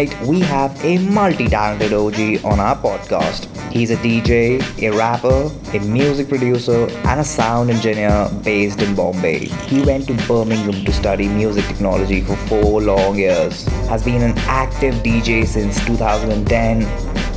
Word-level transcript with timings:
Tonight, 0.00 0.26
we 0.26 0.40
have 0.40 0.82
a 0.82 0.96
multi 0.96 1.46
talented 1.46 1.92
OG 1.92 2.42
on 2.42 2.58
our 2.58 2.74
podcast. 2.74 3.44
He's 3.70 3.90
a 3.90 3.96
DJ, 3.96 4.62
a 4.82 4.96
rapper, 4.96 5.50
a 5.76 5.80
music 5.80 6.30
producer, 6.30 6.88
and 7.04 7.20
a 7.20 7.24
sound 7.24 7.68
engineer 7.68 8.30
based 8.42 8.80
in 8.80 8.94
Bombay. 8.94 9.48
He 9.68 9.82
went 9.82 10.06
to 10.06 10.14
Birmingham 10.26 10.86
to 10.86 10.92
study 10.92 11.28
music 11.28 11.66
technology 11.66 12.22
for 12.22 12.36
four 12.48 12.80
long 12.80 13.18
years. 13.18 13.66
Has 13.90 14.02
been 14.02 14.22
an 14.22 14.38
active 14.48 14.94
DJ 15.02 15.46
since 15.46 15.84
2010. 15.84 16.80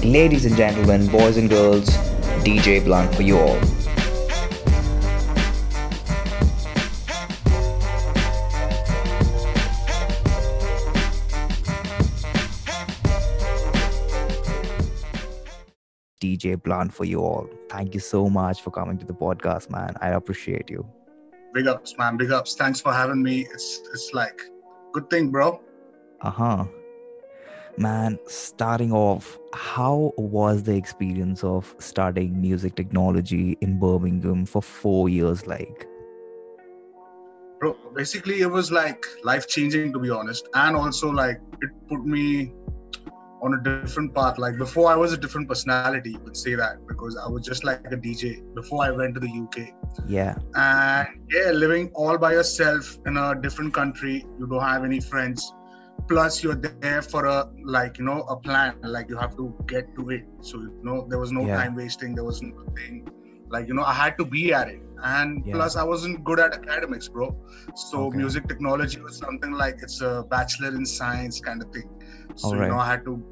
Ladies 0.10 0.46
and 0.46 0.56
gentlemen, 0.56 1.08
boys 1.08 1.36
and 1.36 1.50
girls, 1.50 1.90
DJ 2.46 2.82
Blunt 2.82 3.14
for 3.14 3.24
you 3.24 3.40
all. 3.40 3.73
DJ 16.24 16.62
Blunt 16.64 16.94
for 16.94 17.04
you 17.04 17.20
all. 17.20 17.50
Thank 17.70 17.94
you 17.94 18.00
so 18.00 18.30
much 18.30 18.62
for 18.62 18.72
coming 18.72 18.98
to 18.98 19.06
the 19.06 19.14
podcast, 19.14 19.70
man. 19.70 19.94
I 20.00 20.10
appreciate 20.10 20.70
you. 20.70 20.88
Big 21.54 21.68
ups, 21.68 21.98
man. 21.98 22.16
Big 22.16 22.32
ups. 22.32 22.56
Thanks 22.56 22.80
for 22.80 22.94
having 22.94 23.22
me. 23.22 23.42
It's 23.54 23.82
it's 23.94 24.12
like 24.14 24.42
good 24.94 25.10
thing, 25.10 25.32
bro. 25.32 25.62
Uh-huh. 26.22 26.66
Man, 27.78 28.18
starting 28.28 28.94
off, 28.94 29.38
how 29.54 30.14
was 30.18 30.64
the 30.64 30.76
experience 30.76 31.44
of 31.44 31.76
studying 31.80 32.40
music 32.40 32.76
technology 32.76 33.58
in 33.60 33.78
Birmingham 33.80 34.46
for 34.46 34.62
four 34.62 35.10
years 35.10 35.46
like? 35.46 35.88
Bro, 37.60 37.76
basically 37.94 38.42
it 38.42 38.50
was 38.50 38.72
like 38.72 39.06
life 39.24 39.48
changing 39.48 39.92
to 39.92 40.00
be 40.00 40.10
honest. 40.10 40.48
And 40.54 40.78
also 40.78 41.10
like 41.10 41.42
it 41.62 41.70
put 41.90 42.06
me 42.06 42.54
on 43.44 43.56
a 43.56 43.64
different 43.64 44.16
path. 44.16 44.40
Like 44.40 44.58
before, 44.58 44.90
I 44.92 44.96
was 44.96 45.14
a 45.14 45.18
different 45.18 45.50
personality. 45.50 46.12
You 46.12 46.20
could 46.20 46.38
say 46.38 46.56
that 46.56 46.78
because 46.88 47.18
I 47.24 47.30
was 47.30 47.46
just 47.46 47.64
like 47.64 47.92
a 47.92 47.98
DJ 47.98 48.42
before 48.56 48.84
I 48.84 48.92
went 48.92 49.16
to 49.16 49.20
the 49.22 49.30
UK. 49.30 49.72
Yeah. 50.06 50.36
And 50.56 51.08
yeah, 51.32 51.52
living 51.52 51.92
all 51.96 52.18
by 52.18 52.34
yourself 52.34 52.98
in 53.06 53.18
a 53.18 53.36
different 53.42 53.74
country. 53.74 54.26
You 54.40 54.48
don't 54.48 54.62
have 54.64 54.84
any 54.86 55.02
friends. 55.02 55.54
Plus, 56.10 56.44
you're 56.44 56.56
there 56.56 56.88
for 57.02 57.26
a 57.26 57.46
like 57.64 57.98
you 58.00 58.06
know 58.06 58.22
a 58.24 58.38
plan. 58.38 58.76
Like 58.84 59.10
you 59.10 59.18
have 59.18 59.36
to 59.38 59.54
get 59.68 59.86
to 59.98 60.10
it. 60.10 60.24
So 60.42 60.58
you 60.60 60.74
know 60.84 61.06
there 61.10 61.20
was 61.20 61.32
no 61.32 61.48
Yeah. 61.48 61.56
time 61.56 61.76
wasting. 61.76 62.16
There 62.16 62.26
was 62.26 62.42
nothing. 62.42 63.06
Like 63.50 63.68
you 63.68 63.74
know 63.74 63.84
I 63.84 63.94
had 63.94 64.18
to 64.20 64.26
be 64.26 64.54
at 64.54 64.70
it. 64.70 64.82
And 65.04 65.46
Yeah. 65.46 65.54
plus, 65.54 65.76
I 65.76 65.84
wasn't 65.84 66.24
good 66.24 66.40
at 66.40 66.54
academics, 66.54 67.10
bro. 67.10 67.36
So 67.76 68.10
Okay. 68.10 68.18
music 68.20 68.48
technology 68.48 69.00
was 69.02 69.18
something 69.18 69.52
like 69.52 69.76
it's 69.82 70.02
a 70.02 70.24
bachelor 70.30 70.70
in 70.76 70.86
science 70.86 71.40
kind 71.40 71.62
of 71.62 71.70
thing. 71.72 71.90
So 72.36 72.60
Alright. 72.60 72.62
you 72.62 72.66
know 72.68 72.78
I 72.78 72.86
had 72.92 73.06
to 73.06 73.24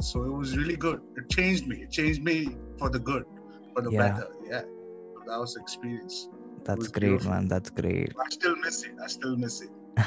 So 0.00 0.24
it 0.24 0.32
was 0.32 0.56
really 0.56 0.76
good. 0.76 1.00
It 1.16 1.28
changed 1.30 1.66
me. 1.66 1.76
It 1.82 1.90
changed 1.90 2.22
me 2.22 2.56
for 2.78 2.88
the 2.88 2.98
good, 2.98 3.24
for 3.74 3.82
the 3.82 3.90
Yeah. 3.90 3.98
better. 3.98 4.26
Yeah. 4.46 4.62
So 5.14 5.18
that 5.26 5.38
was 5.38 5.56
experience. 5.56 6.28
That's 6.64 6.78
was 6.78 6.88
great, 6.88 7.10
beautiful. 7.10 7.32
man. 7.32 7.48
That's 7.48 7.70
great. 7.70 8.12
I 8.18 8.28
still 8.30 8.56
miss 8.56 8.84
it. 8.84 8.92
I 9.02 9.06
still 9.08 9.36
miss 9.36 9.60
it. 9.60 9.70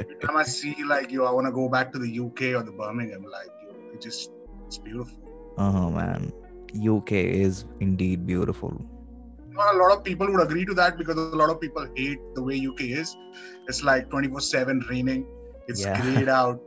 Every 0.00 0.16
time 0.24 0.36
I 0.36 0.42
see 0.42 0.74
like 0.84 1.10
you, 1.12 1.24
I 1.24 1.30
want 1.30 1.46
to 1.46 1.52
go 1.52 1.68
back 1.68 1.92
to 1.92 1.98
the 1.98 2.10
UK 2.26 2.54
or 2.58 2.62
the 2.62 2.72
Birmingham. 2.72 3.24
Like 3.24 3.50
yo, 3.64 3.74
it 3.94 4.00
just 4.00 4.30
it's 4.66 4.78
beautiful. 4.78 5.18
oh, 5.58 5.90
man. 5.90 6.32
UK 6.74 7.12
is 7.44 7.64
indeed 7.80 8.26
beautiful. 8.26 8.72
Not 9.48 9.74
a 9.74 9.78
lot 9.78 9.96
of 9.96 10.04
people 10.04 10.30
would 10.32 10.42
agree 10.42 10.64
to 10.64 10.74
that 10.74 10.96
because 10.96 11.16
a 11.16 11.36
lot 11.42 11.50
of 11.50 11.60
people 11.60 11.86
hate 11.96 12.20
the 12.34 12.42
way 12.42 12.56
UK 12.56 12.82
is. 13.02 13.16
It's 13.68 13.82
like 13.82 14.08
24/7 14.10 14.88
raining. 14.88 15.26
It's 15.68 15.84
Yeah. 15.86 16.00
grayed 16.00 16.28
out. 16.28 16.60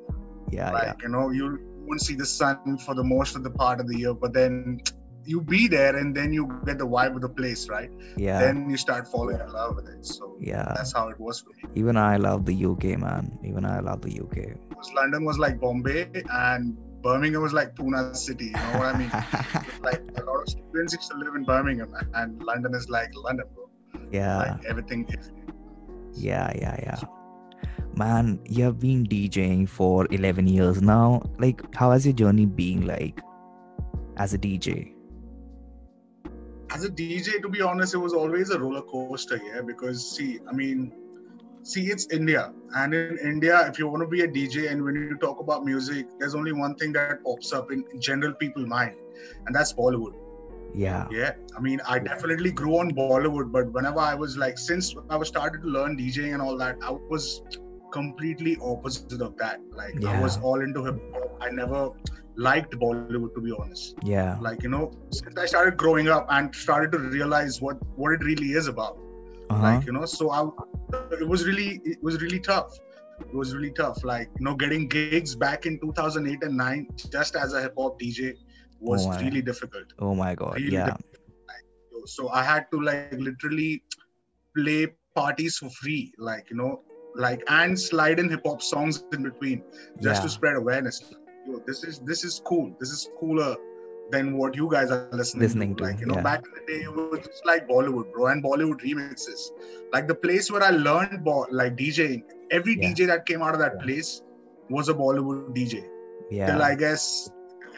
Yeah, 0.56 0.72
like 0.72 1.02
you 1.02 1.10
know 1.10 1.30
you 1.30 1.60
won't 1.88 2.02
see 2.02 2.16
the 2.16 2.26
sun 2.26 2.78
for 2.86 2.96
the 2.96 3.04
most 3.04 3.36
of 3.36 3.44
the 3.44 3.52
part 3.52 3.80
of 3.80 3.88
the 3.88 3.98
year 3.98 4.14
but 4.14 4.34
then 4.34 4.82
you 5.26 5.42
be 5.42 5.68
there 5.68 5.96
and 5.96 6.16
then 6.16 6.34
you 6.34 6.48
get 6.66 6.78
the 6.78 6.88
vibe 6.88 7.16
of 7.16 7.22
the 7.22 7.30
place 7.30 7.70
right 7.70 7.90
yeah. 8.18 8.26
Yeah. 8.28 8.40
then 8.40 8.70
you 8.70 8.78
start 8.78 9.08
falling 9.08 9.40
in 9.40 9.52
love 9.52 9.76
with 9.76 9.88
it 9.88 10.06
so 10.06 10.38
yeah. 10.40 10.72
that's 10.76 10.94
how 10.94 11.08
it 11.10 11.20
was 11.20 11.42
for 11.42 11.50
me 11.50 11.64
Even 11.76 11.96
I 11.98 12.18
love 12.18 12.46
the 12.46 12.66
UK, 12.66 13.00
man. 13.00 13.40
Even 13.44 13.66
I 13.66 13.80
love 13.80 14.02
the 14.02 14.20
UK. 14.24 14.36
Because 14.70 14.92
london 14.94 15.24
was 15.24 15.40
like 15.40 15.60
bombay 15.60 16.10
and 16.30 16.78
birmingham 17.02 17.42
was 17.42 17.54
like 17.54 17.76
pune 17.76 18.16
city 18.16 18.46
you 18.46 18.52
know 18.52 18.80
what 18.80 18.96
i 18.96 18.98
mean 18.98 19.12
like 19.88 20.02
a 20.18 20.24
lot 20.24 20.42
of 20.42 20.48
students 20.50 20.94
used 20.94 21.12
to 21.12 21.18
live 21.18 21.36
in 21.36 21.44
birmingham 21.44 21.94
and 22.14 22.42
london 22.42 22.74
is 22.74 22.90
like 22.90 23.12
london 23.26 23.46
bro 23.54 23.70
yeah. 24.12 24.38
like 24.38 24.66
everything 24.66 25.06
is 25.10 25.32
Yeah, 26.16 26.52
yeah, 26.56 26.76
yeah. 26.84 27.00
Man, 27.96 28.40
you 28.46 28.64
have 28.64 28.80
been 28.80 29.06
DJing 29.06 29.70
for 29.70 30.08
11 30.10 30.48
years 30.48 30.82
now. 30.82 31.22
Like, 31.38 31.62
how 31.76 31.92
has 31.92 32.06
your 32.06 32.14
journey 32.14 32.46
been 32.46 32.88
like 32.88 33.22
as 34.18 34.34
a 34.34 34.38
DJ? 34.38 34.94
as 36.74 36.84
a 36.84 36.90
DJ, 36.90 37.42
to 37.42 37.50
be 37.50 37.62
honest, 37.62 37.94
it 37.94 37.98
was 37.98 38.14
always 38.14 38.50
a 38.50 38.60
roller 38.60 38.82
coaster, 38.82 39.40
yeah. 39.46 39.62
Because 39.62 40.16
see, 40.16 40.40
I 40.50 40.54
mean, 40.54 40.92
see, 41.62 41.86
it's 41.92 42.08
India, 42.08 42.52
and 42.76 42.94
in 42.94 43.18
India, 43.20 43.68
if 43.68 43.78
you 43.78 43.88
want 43.88 44.02
to 44.02 44.08
be 44.08 44.22
a 44.22 44.28
DJ, 44.28 44.72
and 44.72 44.84
when 44.84 44.96
you 44.96 45.18
talk 45.18 45.40
about 45.40 45.64
music, 45.66 46.08
there's 46.20 46.36
only 46.36 46.52
one 46.52 46.76
thing 46.76 46.94
that 46.94 47.24
pops 47.24 47.54
up 47.54 47.72
in 47.72 47.86
general 48.00 48.34
people 48.34 48.66
mind, 48.66 48.96
and 49.46 49.56
that's 49.56 49.74
Bollywood. 49.74 50.16
Yeah. 50.74 51.08
Yeah, 51.12 51.34
I 51.56 51.62
mean, 51.62 51.80
I 51.88 52.00
definitely 52.00 52.52
grew 52.52 52.80
on 52.80 52.92
Bollywood, 52.92 53.52
but 53.52 53.72
whenever 53.72 54.00
I 54.00 54.16
was 54.16 54.38
like, 54.38 54.58
since 54.58 54.96
I 55.10 55.16
was 55.16 55.28
started 55.28 55.62
to 55.62 55.68
learn 55.68 55.96
DJing 55.98 56.34
and 56.34 56.42
all 56.42 56.58
that, 56.58 56.78
I 56.82 56.92
was 56.92 57.44
completely 57.94 58.58
opposite 58.72 59.22
of 59.22 59.38
that. 59.38 59.60
Like, 59.82 59.98
I 60.06 60.14
was 60.14 60.38
all 60.38 60.62
into 60.62 60.84
hip 60.84 61.00
hop. 61.14 61.32
I 61.42 61.50
never 61.52 61.90
liked 62.38 62.74
Bollywood, 62.84 63.20
to 63.26 63.28
be 63.30 63.38
honest 63.46 63.82
Yeah. 64.04 64.38
like 64.46 64.52
you 64.54 64.58
know 64.60 64.82
since 65.12 65.38
i 65.38 65.46
started 65.46 65.78
growing 65.78 66.08
up 66.08 66.26
and 66.30 66.54
started 66.56 66.92
to 66.92 66.98
realize 67.00 67.60
what 67.62 67.78
what 67.96 68.14
it 68.16 68.24
really 68.30 68.52
is 68.62 68.68
about 68.72 68.98
Uh-huh. 69.50 69.62
like 69.66 69.86
you 69.88 69.94
know 69.98 70.06
so 70.06 70.30
i 70.38 70.40
it 71.22 71.28
was 71.28 71.46
really 71.48 71.82
it 71.94 72.00
was 72.08 72.20
really 72.24 72.40
tough 72.40 72.72
it 73.28 73.34
was 73.42 73.54
really 73.56 73.72
tough 73.82 74.04
like 74.12 74.30
you 74.40 74.46
know 74.48 74.56
getting 74.64 74.88
gigs 74.96 75.22
back 75.26 75.66
in 75.66 75.80
2008 75.82 76.30
and 76.32 76.58
9 76.58 76.76
just 77.12 77.36
as 77.36 77.54
a 77.54 77.62
hip 77.62 77.74
hop 77.78 78.00
dj 78.00 78.34
was 78.80 79.08
Oh, 79.08 79.20
really 79.22 79.42
difficult 79.42 79.88
Oh 80.00 80.16
my 80.16 80.36
god. 80.36 80.58
really 80.58 80.72
Yeah. 80.72 80.86
difficult. 80.90 81.22
so 82.16 82.30
i 82.30 82.44
had 82.44 82.66
to 82.72 82.82
like 82.88 83.02
literally 83.28 83.84
play 84.58 84.88
parties 85.16 85.58
for 85.58 85.70
free 85.70 86.12
like 86.18 86.50
you 86.52 86.58
know 86.58 86.82
like 87.16 87.44
and 87.48 87.80
slide 87.80 88.20
in 88.20 88.30
hip 88.30 88.42
hop 88.46 88.62
songs 88.62 89.04
in 89.04 89.24
between 89.24 89.64
just 90.02 90.22
Yeah. 90.22 90.22
to 90.22 90.30
spread 90.30 90.56
awareness. 90.56 91.02
Yo, 91.48 91.60
this 91.68 91.84
is 91.84 92.00
this 92.00 92.24
is 92.24 92.42
cool. 92.46 92.76
This 92.80 92.90
is 92.90 93.10
cooler 93.20 93.56
than 94.12 94.38
what 94.38 94.56
you 94.56 94.70
guys 94.72 94.92
are 94.92 95.08
listening, 95.12 95.42
Listening 95.44 95.76
to, 95.76 95.84
Like 95.84 96.00
you 96.00 96.06
know, 96.08 96.16
yeah. 96.16 96.22
back 96.22 96.44
in 96.46 96.52
the 96.54 96.64
day, 96.72 96.80
it 96.84 96.94
was 96.94 97.20
just 97.26 97.46
like 97.46 97.68
Bollywood, 97.68 98.12
bro, 98.14 98.28
and 98.28 98.44
Bollywood 98.44 98.82
remixes. 98.82 99.52
Like 99.92 100.08
the 100.08 100.16
place 100.16 100.52
where 100.52 100.64
I 100.64 100.70
learned 100.72 101.24
bo- 101.24 101.48
like 101.52 101.76
DJing. 101.76 102.24
Every 102.52 102.78
Yeah. 102.80 102.90
DJ 102.90 103.06
that 103.08 103.26
came 103.26 103.42
out 103.42 103.54
of 103.54 103.60
that 103.60 103.80
place 103.82 104.22
was 104.70 104.90
a 104.90 104.94
Bollywood 104.94 105.54
DJ. 105.56 105.84
Yeah. 106.32 106.48
Till 106.48 106.62
I 106.62 106.76
guess 106.76 107.30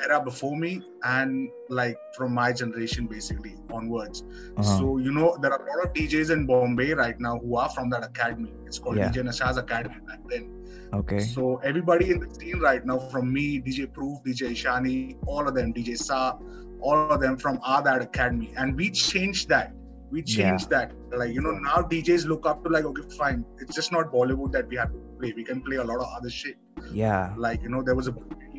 era 0.03 0.22
before 0.23 0.56
me 0.57 0.81
and 1.03 1.50
like 1.69 1.97
from 2.17 2.33
my 2.33 2.51
generation 2.51 3.07
basically 3.07 3.56
onwards. 3.72 4.23
Uh-huh. 4.57 4.78
So 4.78 4.97
you 4.97 5.11
know 5.11 5.38
there 5.41 5.51
are 5.51 5.61
a 5.66 5.69
lot 5.78 5.85
of 5.85 5.94
DJs 5.94 6.31
in 6.31 6.45
Bombay 6.45 6.94
right 6.94 7.19
now 7.19 7.38
who 7.39 7.56
are 7.57 7.69
from 7.69 7.89
that 7.91 8.03
academy. 8.03 8.53
It's 8.66 8.79
called 8.79 8.97
Yeah. 8.97 9.09
DJ 9.09 9.23
Nashaz 9.29 9.57
Academy 9.57 10.00
back 10.07 10.19
then. 10.29 10.51
okay. 10.94 11.19
So 11.19 11.57
everybody 11.63 12.12
in 12.12 12.19
the 12.19 12.30
scene 12.33 12.59
right 12.59 12.86
now, 12.86 13.00
from 13.00 13.31
me, 13.33 13.59
DJ 13.62 13.92
Proof, 13.92 14.19
DJ 14.25 14.51
Ishani, 14.51 15.18
all 15.27 15.47
of 15.47 15.56
them, 15.56 15.74
DJ 15.74 15.98
Sa, 15.98 16.38
all 16.81 17.12
of 17.12 17.19
them 17.21 17.38
from 17.38 17.59
our 17.63 17.81
that 17.83 18.01
academy, 18.01 18.53
and 18.57 18.75
we 18.75 18.89
changed 18.91 19.50
that. 19.50 19.74
We 20.12 20.21
changed 20.21 20.69
that. 20.69 20.91
Like 21.12 21.33
you 21.33 21.41
know, 21.41 21.51
now 21.51 21.77
DJs 21.94 22.25
look 22.27 22.45
up 22.45 22.63
to 22.63 22.69
like, 22.69 22.86
okay, 22.86 23.01
fine, 23.18 23.44
it's 23.59 23.75
just 23.75 23.91
not 23.91 24.12
Bollywood 24.13 24.51
that 24.53 24.68
we 24.69 24.75
have 24.77 24.91
to 24.91 25.00
play. 25.19 25.33
We 25.36 25.44
can 25.44 25.62
play 25.62 25.77
a 25.77 25.83
lot 25.83 26.00
of 26.00 26.07
other 26.15 26.30
shit. 26.30 26.57
Yeah. 26.91 27.33
Like 27.38 27.62
you 27.63 27.69
know, 27.69 27.81
there 27.81 27.95
was 27.95 28.07
a 28.07 28.13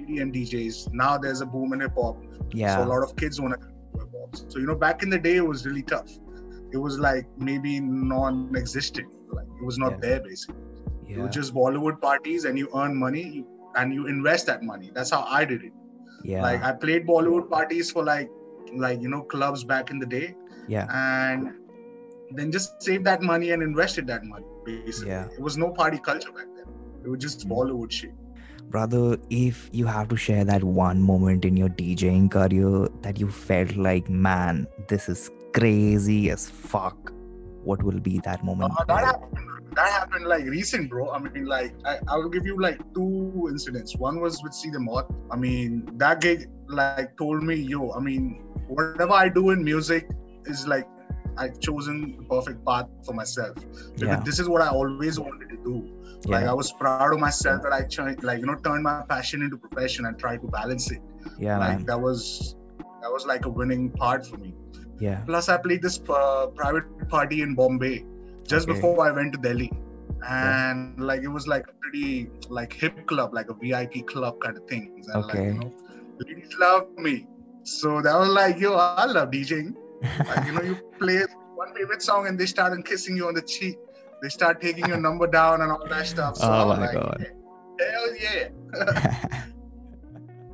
EDM 0.07 0.35
DJs. 0.35 0.93
Now 0.93 1.19
there's 1.19 1.41
a 1.41 1.47
boom 1.47 1.73
in 1.73 1.81
hip 1.81 1.93
hop. 1.97 2.23
Yeah. 2.53 2.77
So 2.77 2.85
a 2.85 2.89
lot 2.89 3.03
of 3.03 3.17
kids 3.17 3.41
want 3.41 3.61
to 3.61 3.67
hip 3.99 4.09
hop. 4.19 4.37
So 4.49 4.59
you 4.59 4.67
know, 4.67 4.75
back 4.75 5.03
in 5.03 5.11
the 5.11 5.19
day, 5.19 5.37
it 5.37 5.47
was 5.47 5.67
really 5.67 5.83
tough. 5.83 6.11
It 6.73 6.79
was 6.79 6.99
like 6.99 7.27
maybe 7.39 7.81
non-existent. 7.81 9.09
Like 9.33 9.47
it 9.61 9.65
was 9.65 9.79
not 9.79 9.93
Yeah. 9.93 9.99
there 10.01 10.21
basically. 10.21 10.63
It 11.09 11.19
was 11.19 11.35
just 11.35 11.55
Bollywood 11.55 12.01
parties, 12.01 12.45
and 12.45 12.59
you 12.59 12.69
earn 12.75 12.97
money 12.97 13.45
and 13.77 13.95
you 13.95 14.07
invest 14.07 14.47
that 14.47 14.63
money. 14.63 14.91
That's 14.93 15.11
how 15.11 15.23
I 15.23 15.45
did 15.45 15.63
it. 15.63 15.73
Yeah. 16.25 16.43
Like 16.43 16.63
I 16.63 16.73
played 16.73 17.07
Bollywood 17.07 17.49
parties 17.49 17.91
for 17.91 18.05
like, 18.05 18.29
like 18.75 19.01
you 19.01 19.09
know, 19.09 19.23
clubs 19.23 19.63
back 19.65 19.91
in 19.91 19.99
the 20.01 20.07
day, 20.07 20.35
yeah. 20.67 20.87
and 20.91 21.53
then 22.33 22.51
just 22.51 22.83
save 22.83 23.05
that 23.05 23.23
money 23.23 23.51
and 23.51 23.63
invested 23.63 24.07
that 24.09 24.25
money. 24.25 24.45
Basically, 24.65 25.11
Yeah. 25.11 25.27
it 25.27 25.41
was 25.41 25.57
no 25.57 25.71
party 25.71 25.99
culture 25.99 26.33
back 26.33 26.47
then. 26.57 26.67
It 27.05 27.09
was 27.09 27.21
just 27.21 27.47
mm. 27.47 27.53
Bollywood 27.53 27.93
shit. 27.93 28.11
Brother, 28.69 29.17
if 29.31 29.71
you 29.73 29.87
have 29.87 30.09
to 30.09 30.17
share 30.17 30.45
that 30.45 30.65
one 30.65 31.01
moment 31.01 31.45
in 31.45 31.57
your 31.57 31.69
DJing 31.69 32.31
career 32.31 32.89
that 33.03 33.19
you 33.19 33.31
felt 33.31 33.77
like, 33.77 34.09
man, 34.09 34.67
this 34.89 35.09
is 35.09 35.31
crazy 35.55 36.31
as 36.31 36.51
fuck, 36.51 37.13
what 37.65 37.83
will 37.83 38.01
be 38.01 38.19
that 38.21 38.45
moment? 38.45 38.73
Uh, 38.79 38.85
that 38.85 39.05
happened. 39.05 39.51
That 39.75 39.89
happened 39.91 40.27
like 40.27 40.45
recent, 40.45 40.89
bro. 40.89 41.11
I 41.11 41.19
mean, 41.19 41.45
like 41.45 41.75
I, 41.85 41.99
I 42.09 42.17
will 42.17 42.31
give 42.31 42.47
you 42.47 42.59
like 42.59 42.79
two 42.95 43.17
two 43.37 43.49
incidents. 43.49 43.97
One 43.97 44.21
was 44.21 44.43
with 44.43 44.53
Seedhe 44.53 44.79
Maut. 44.79 45.13
I 45.31 45.37
mean, 45.37 45.89
that 45.99 46.21
gig 46.21 46.49
like 46.69 47.17
told 47.17 47.43
me, 47.43 47.55
yo, 47.55 47.93
I 47.93 48.01
mean, 48.01 48.43
whatever 48.69 49.13
I 49.13 49.29
do 49.29 49.51
in 49.51 49.63
music 49.65 50.09
is 50.47 50.67
like 50.67 50.87
I've 51.37 51.61
chosen 51.61 52.17
the 52.19 52.25
perfect 52.25 52.65
path 52.65 52.87
for 53.05 53.13
myself. 53.13 53.55
Because 53.55 54.03
Yeah. 54.03 54.21
this 54.25 54.39
is 54.39 54.49
what 54.49 54.63
I 54.63 54.69
always 54.69 55.21
wanted 55.21 55.51
to 55.51 55.57
do. 55.57 55.96
Like 56.27 56.45
Yeah. 56.45 56.51
I 56.51 56.55
was 56.55 56.73
proud 56.73 57.13
of 57.15 57.21
myself 57.21 57.63
that 57.63 57.73
I 57.73 57.83
tried, 57.83 58.23
like 58.23 58.41
you 58.41 58.47
know, 58.47 58.57
turned 58.57 58.83
my 58.85 59.03
passion 59.09 59.43
into 59.43 59.57
profession 59.57 60.05
and 60.07 60.19
tried 60.19 60.41
to 60.43 60.49
balance 60.49 60.91
it. 60.91 61.01
Yeah, 61.39 61.59
like 61.59 61.79
man. 61.79 61.85
that 61.87 62.01
was 62.01 62.57
that 63.03 63.11
was 63.11 63.27
like 63.27 63.45
a 63.47 63.49
winning 63.51 63.91
part 63.91 64.27
for 64.27 64.37
me. 64.37 64.55
Yeah. 64.99 65.23
Plus, 65.27 65.49
I 65.49 65.59
played 65.59 65.83
this 65.83 66.01
uh, 66.09 66.47
private 66.55 66.85
party 67.09 67.43
in 67.43 67.55
Bombay 67.55 68.05
just 68.47 68.69
Okay. 68.69 68.75
before 68.75 69.07
I 69.07 69.13
went 69.13 69.33
to 69.35 69.39
Delhi, 69.39 69.71
and 70.29 70.99
like 71.01 71.23
it 71.23 71.29
was 71.29 71.47
like 71.47 71.67
a 71.69 71.73
pretty 71.83 72.29
like 72.49 72.73
hip 72.73 73.07
club, 73.07 73.35
like 73.35 73.51
a 73.51 73.55
VIP 73.55 74.07
club 74.07 74.41
kind 74.41 74.57
of 74.57 74.65
thing. 74.67 75.03
And 75.09 75.27
like 75.27 75.37
Okay. 75.37 75.47
you 75.47 75.55
know, 75.55 75.73
ladies 76.27 76.55
love 76.59 76.89
me, 76.97 77.27
so 77.65 78.01
that 78.03 78.19
was 78.19 78.29
like 78.29 78.59
yo, 78.59 78.75
I 78.75 79.05
love 79.07 79.15
DJing. 79.15 79.75
Like 80.11 80.31
you 80.31 80.53
know, 80.53 80.63
you 80.63 80.65
play 81.01 81.11
one 81.55 81.75
favorite 81.75 82.03
song 82.03 82.27
and 82.27 82.39
they 82.39 82.47
start 82.47 82.73
kissing 82.85 83.17
you 83.17 83.27
on 83.29 83.35
the 83.35 83.43
cheek. 83.43 83.79
They 84.27 84.31
start 84.31 84.61
taking 84.61 84.89
your 84.89 84.99
number 84.99 85.29
down 85.29 85.61
and 85.63 85.71
all 85.71 85.87
that 85.89 86.05
stuff. 86.09 86.37
So 86.37 86.51
Oh 86.51 86.51
I 86.51 86.65
was 86.65 86.79
my 86.81 86.87
like, 86.87 86.95
God. 86.95 87.27
hell 87.79 88.17
yeah! 88.19 88.49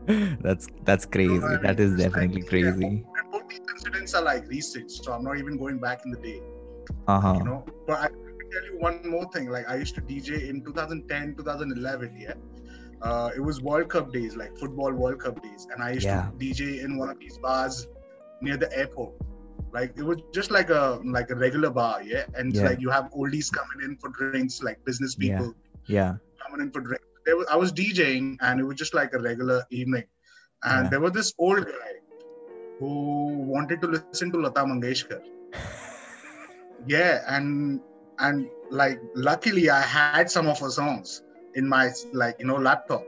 that's 0.42 0.68
that's 0.84 1.06
crazy. 1.06 1.56
I 1.56 1.56
That 1.62 1.78
mean, 1.78 1.86
is 1.86 1.94
it's 1.94 2.12
like, 2.12 2.12
definitely 2.12 2.42
yeah. 2.42 2.48
crazy. 2.50 2.84
And 2.84 3.32
both 3.32 3.48
these 3.48 3.60
incidents 3.74 4.12
are 4.14 4.22
like 4.22 4.46
recent, 4.48 4.90
so 4.90 5.12
I'm 5.12 5.24
not 5.24 5.38
even 5.38 5.56
going 5.56 5.78
back 5.78 6.04
in 6.04 6.10
the 6.10 6.18
day. 6.18 6.42
Uh 7.06 7.20
huh. 7.20 7.34
you 7.38 7.44
know 7.44 7.64
but 7.86 7.98
i 8.00 8.08
can 8.08 8.50
tell 8.52 8.64
you 8.64 8.78
one 8.78 9.08
more 9.08 9.24
thing 9.32 9.48
like 9.48 9.68
i 9.70 9.76
used 9.76 9.94
to 9.94 10.02
dj 10.02 10.48
in 10.50 10.62
2010 10.64 11.34
2011 11.36 12.16
yeah 12.18 12.34
uh, 13.02 13.30
it 13.34 13.40
was 13.40 13.60
world 13.62 13.88
cup 13.88 14.12
days 14.12 14.36
like 14.36 14.56
football 14.58 14.92
world 14.92 15.20
cup 15.20 15.42
days 15.42 15.66
and 15.72 15.82
i 15.82 15.92
used 15.92 16.06
Yeah. 16.06 16.28
to 16.30 16.44
dj 16.44 16.82
in 16.84 16.98
one 16.98 17.08
of 17.08 17.18
these 17.18 17.38
bars 17.38 17.86
near 18.42 18.56
the 18.56 18.70
airport 18.76 19.14
like 19.72 19.92
it 19.96 20.02
was 20.02 20.18
just 20.32 20.50
like 20.50 20.70
a 20.70 21.00
like 21.16 21.30
a 21.30 21.36
regular 21.36 21.70
bar 21.70 22.02
yeah 22.02 22.24
and 22.34 22.54
Yeah. 22.54 22.64
like 22.68 22.80
you 22.80 22.90
have 22.90 23.10
oldies 23.20 23.50
coming 23.58 23.80
in 23.86 23.96
for 24.02 24.10
drinks 24.18 24.50
like 24.56 24.70
business 24.78 25.04
people 25.08 25.40
Yeah. 25.86 26.14
coming 26.42 26.60
in 26.66 26.70
for 26.72 26.80
drinks 26.80 27.06
there 27.26 27.36
was, 27.36 27.46
i 27.50 27.56
was 27.56 27.72
djing 27.72 28.36
and 28.40 28.60
it 28.60 28.64
was 28.64 28.76
just 28.76 28.94
like 28.94 29.12
a 29.14 29.18
regular 29.18 29.62
evening 29.70 30.04
and 30.64 30.84
Yeah. 30.84 30.90
there 30.90 31.00
was 31.00 31.12
this 31.12 31.32
old 31.38 31.64
guy 31.66 31.92
who 32.80 32.92
wanted 33.54 33.80
to 33.82 33.88
listen 33.96 34.18
to 34.20 34.38
lata 34.46 34.52
mangeshkar 34.72 35.20
yeah 36.86 37.22
and 37.36 37.80
and 38.18 38.48
like 38.70 39.00
luckily 39.14 39.68
i 39.70 39.80
had 39.82 40.30
some 40.30 40.48
of 40.48 40.58
her 40.58 40.70
songs 40.70 41.22
in 41.54 41.68
my 41.68 41.90
like 42.12 42.36
you 42.40 42.46
know 42.46 42.56
laptop 42.56 43.04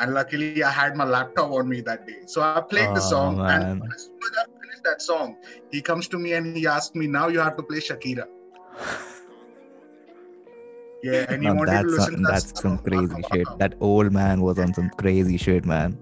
and 0.00 0.14
luckily 0.14 0.62
i 0.64 0.70
had 0.70 0.96
my 0.96 1.04
laptop 1.04 1.50
on 1.58 1.68
me 1.68 1.80
that 1.90 2.06
day 2.06 2.20
so 2.26 2.42
i 2.42 2.60
played 2.72 2.94
the 2.94 3.04
Oh, 3.04 3.10
song 3.12 3.32
man. 3.32 3.60
and 3.60 3.82
as 3.94 4.00
soon 4.06 4.20
as 4.28 4.34
i 4.42 4.44
that 4.82 5.00
song 5.02 5.36
he 5.70 5.80
comes 5.82 6.08
to 6.08 6.18
me 6.18 6.32
and 6.34 6.56
he 6.56 6.66
asked 6.66 6.94
me 6.94 7.06
now 7.06 7.28
you 7.28 7.38
have 7.40 7.56
to 7.56 7.62
play 7.62 7.78
shakira 7.78 8.26
yeah 11.02 11.24
and 11.28 11.42
he 11.42 11.50
wanted 11.50 11.80
to 11.82 11.86
that's 11.86 11.92
listen 11.94 12.14
some, 12.14 12.20
to 12.20 12.26
that 12.32 12.32
that's 12.32 12.60
some 12.60 12.78
crazy 12.78 13.22
shit. 13.32 13.46
That 13.58 13.74
old 13.80 14.12
man 14.12 14.40
was 14.42 14.58
on 14.58 14.72
some 14.74 14.90
crazy 14.90 15.36
shit, 15.36 15.64
man. 15.64 15.98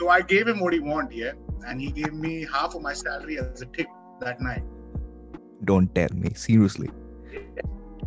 so 0.00 0.08
i 0.08 0.20
gave 0.20 0.46
him 0.46 0.60
what 0.60 0.72
he 0.72 0.80
wanted 0.80 1.16
yeah 1.16 1.32
and 1.68 1.80
he 1.80 1.90
gave 1.90 2.12
me 2.12 2.46
half 2.52 2.74
of 2.74 2.82
my 2.82 2.92
salary 2.92 3.38
as 3.38 3.62
a 3.62 3.66
tip 3.66 3.86
that 4.20 4.40
night 4.40 4.62
Don't 5.68 5.88
tell 5.94 6.12
me. 6.22 6.30
Seriously. 6.34 6.88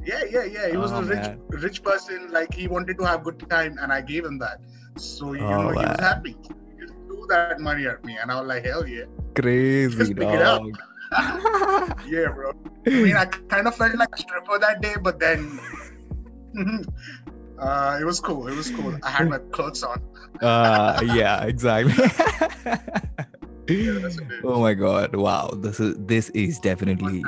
Yeah, 0.06 0.24
yeah, 0.34 0.44
yeah. 0.56 0.68
He 0.74 0.78
was 0.78 0.92
Oh, 0.92 1.00
a 1.00 1.04
rich, 1.04 1.24
man. 1.24 1.40
rich 1.64 1.82
person. 1.88 2.28
Like 2.32 2.54
he 2.54 2.68
wanted 2.68 2.98
to 3.00 3.06
have 3.06 3.24
good 3.28 3.40
time, 3.54 3.78
and 3.82 3.92
I 3.92 4.02
gave 4.10 4.24
him 4.26 4.38
that. 4.44 4.60
So 5.06 5.34
you 5.34 5.48
Oh, 5.48 5.62
know, 5.64 5.72
he 5.80 5.86
was 5.94 6.00
happy. 6.00 6.36
He 6.44 6.86
threw 7.08 7.26
that 7.32 7.60
money 7.60 7.88
at 7.94 8.06
me, 8.10 8.18
and 8.22 8.32
I 8.36 8.38
was 8.40 8.48
like, 8.52 8.66
hell 8.70 8.86
yeah, 8.88 9.06
Crazy 9.38 9.98
Just 9.98 10.16
pick 10.16 10.30
it 10.30 10.42
up. 10.42 10.62
dog. 10.62 10.74
yeah, 12.08 12.28
bro. 12.34 12.52
I 12.88 12.90
mean, 12.90 13.16
I 13.16 13.26
kind 13.26 13.68
of 13.68 13.76
felt 13.76 13.96
like 13.96 14.10
a 14.14 14.18
stripper 14.18 14.58
that 14.60 14.82
day, 14.82 14.96
but 15.02 15.20
then 15.20 15.60
uh, 17.60 17.98
it 18.02 18.04
was 18.04 18.20
cool. 18.20 18.48
It 18.48 18.56
was 18.56 18.70
cool. 18.72 18.98
I 19.04 19.10
had 19.10 19.30
my 19.30 19.38
clothes 19.52 19.84
on. 19.84 20.02
uh, 20.42 21.02
yeah, 21.06 21.44
exactly. 21.44 21.94
Yeah, 23.70 24.00
that's 24.00 24.18
a 24.18 24.24
bit- 24.24 24.46
oh 24.46 24.62
my 24.62 24.74
god! 24.74 25.14
Wow, 25.14 25.52
this 25.62 25.82
is 25.82 25.96
this 26.08 26.30
is 26.30 26.58
definitely 26.58 27.22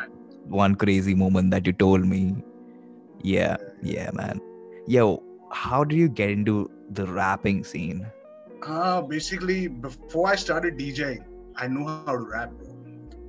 one 0.48 0.74
crazy 0.76 1.14
moment 1.14 1.52
that 1.52 1.68
you 1.68 1.74
told 1.74 2.06
me. 2.06 2.34
Yeah, 3.22 3.58
yeah, 3.84 4.10
man. 4.14 4.40
Yo, 4.88 5.22
how 5.52 5.84
did 5.84 5.98
you 5.98 6.08
get 6.08 6.30
into 6.30 6.72
the 6.92 7.08
rapping 7.08 7.66
scene? 7.66 8.08
Uh, 8.66 9.02
basically, 9.02 9.68
before 9.68 10.30
I 10.30 10.36
started 10.36 10.78
DJing, 10.78 11.26
I 11.60 11.68
know 11.68 11.86
how 11.86 12.14
to 12.14 12.18
rap, 12.18 12.52
bro. 12.52 12.76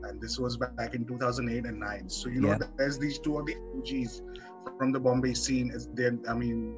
And 0.08 0.20
this 0.20 0.38
was 0.38 0.56
back 0.56 0.94
in 0.94 1.04
2008 1.04 1.66
and 1.66 1.78
9. 1.80 2.08
So, 2.08 2.28
you 2.28 2.40
know, 2.40 2.50
Yeah. 2.50 2.58
there's 2.76 2.98
these 2.98 3.18
two 3.18 3.38
of 3.38 3.46
the 3.46 3.56
OGs 3.76 4.22
from 4.78 4.92
the 4.92 5.00
Bombay 5.00 5.34
scene. 5.34 5.70
Is 5.70 5.88
there, 5.94 6.16
I 6.28 6.34
mean, 6.34 6.76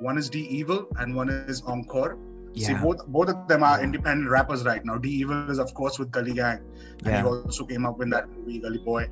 one 0.00 0.18
is 0.18 0.28
D 0.28 0.40
Evil 0.40 0.86
and 0.98 1.14
one 1.14 1.28
is 1.28 1.62
Encore. 1.62 2.18
See, 2.56 2.74
both 2.74 3.06
both 3.06 3.28
of 3.28 3.46
them 3.46 3.62
are 3.62 3.80
independent 3.80 4.30
rappers 4.30 4.64
right 4.64 4.84
now. 4.84 4.96
D 4.98 5.08
Evil 5.08 5.50
is, 5.50 5.58
of 5.58 5.72
course, 5.74 5.98
with 5.98 6.10
Gully 6.10 6.32
Gang. 6.34 6.60
And 7.04 7.06
yeah, 7.06 7.22
he 7.22 7.28
also 7.28 7.64
came 7.64 7.86
up 7.86 8.00
in 8.02 8.10
that 8.10 8.28
movie, 8.28 8.58
Gully 8.58 8.78
Boy. 8.78 9.10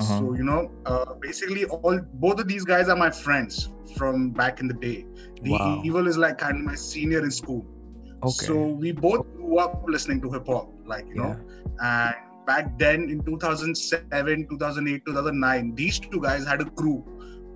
Uh-huh. 0.00 0.18
So, 0.18 0.34
you 0.34 0.44
know, 0.44 0.70
uh, 0.86 1.14
basically, 1.14 1.64
all 1.64 1.98
both 2.14 2.38
of 2.40 2.46
these 2.46 2.64
guys 2.64 2.88
are 2.88 2.96
my 2.96 3.10
friends 3.10 3.70
from 3.96 4.30
back 4.30 4.60
in 4.60 4.68
the 4.68 4.74
day. 4.74 5.06
D 5.42 5.50
Wow. 5.50 5.82
Evil 5.84 6.06
is 6.06 6.18
like 6.18 6.38
kind 6.38 6.56
of 6.58 6.62
my 6.64 6.74
senior 6.74 7.22
in 7.24 7.30
school. 7.30 7.64
Okay. 8.24 8.46
So 8.46 8.66
we 8.68 8.92
both 8.92 9.26
grew 9.34 9.58
up 9.58 9.84
listening 9.88 10.20
to 10.22 10.30
hip 10.32 10.46
hop, 10.46 10.70
like 10.86 11.06
you 11.08 11.16
know. 11.16 11.38
And 11.80 12.14
back 12.46 12.78
then 12.78 13.08
in 13.10 13.24
2007, 13.24 14.48
2008, 14.50 15.04
2009, 15.06 15.74
these 15.74 16.00
two 16.00 16.20
guys 16.20 16.46
had 16.46 16.60
a 16.60 16.66
crew 16.66 17.04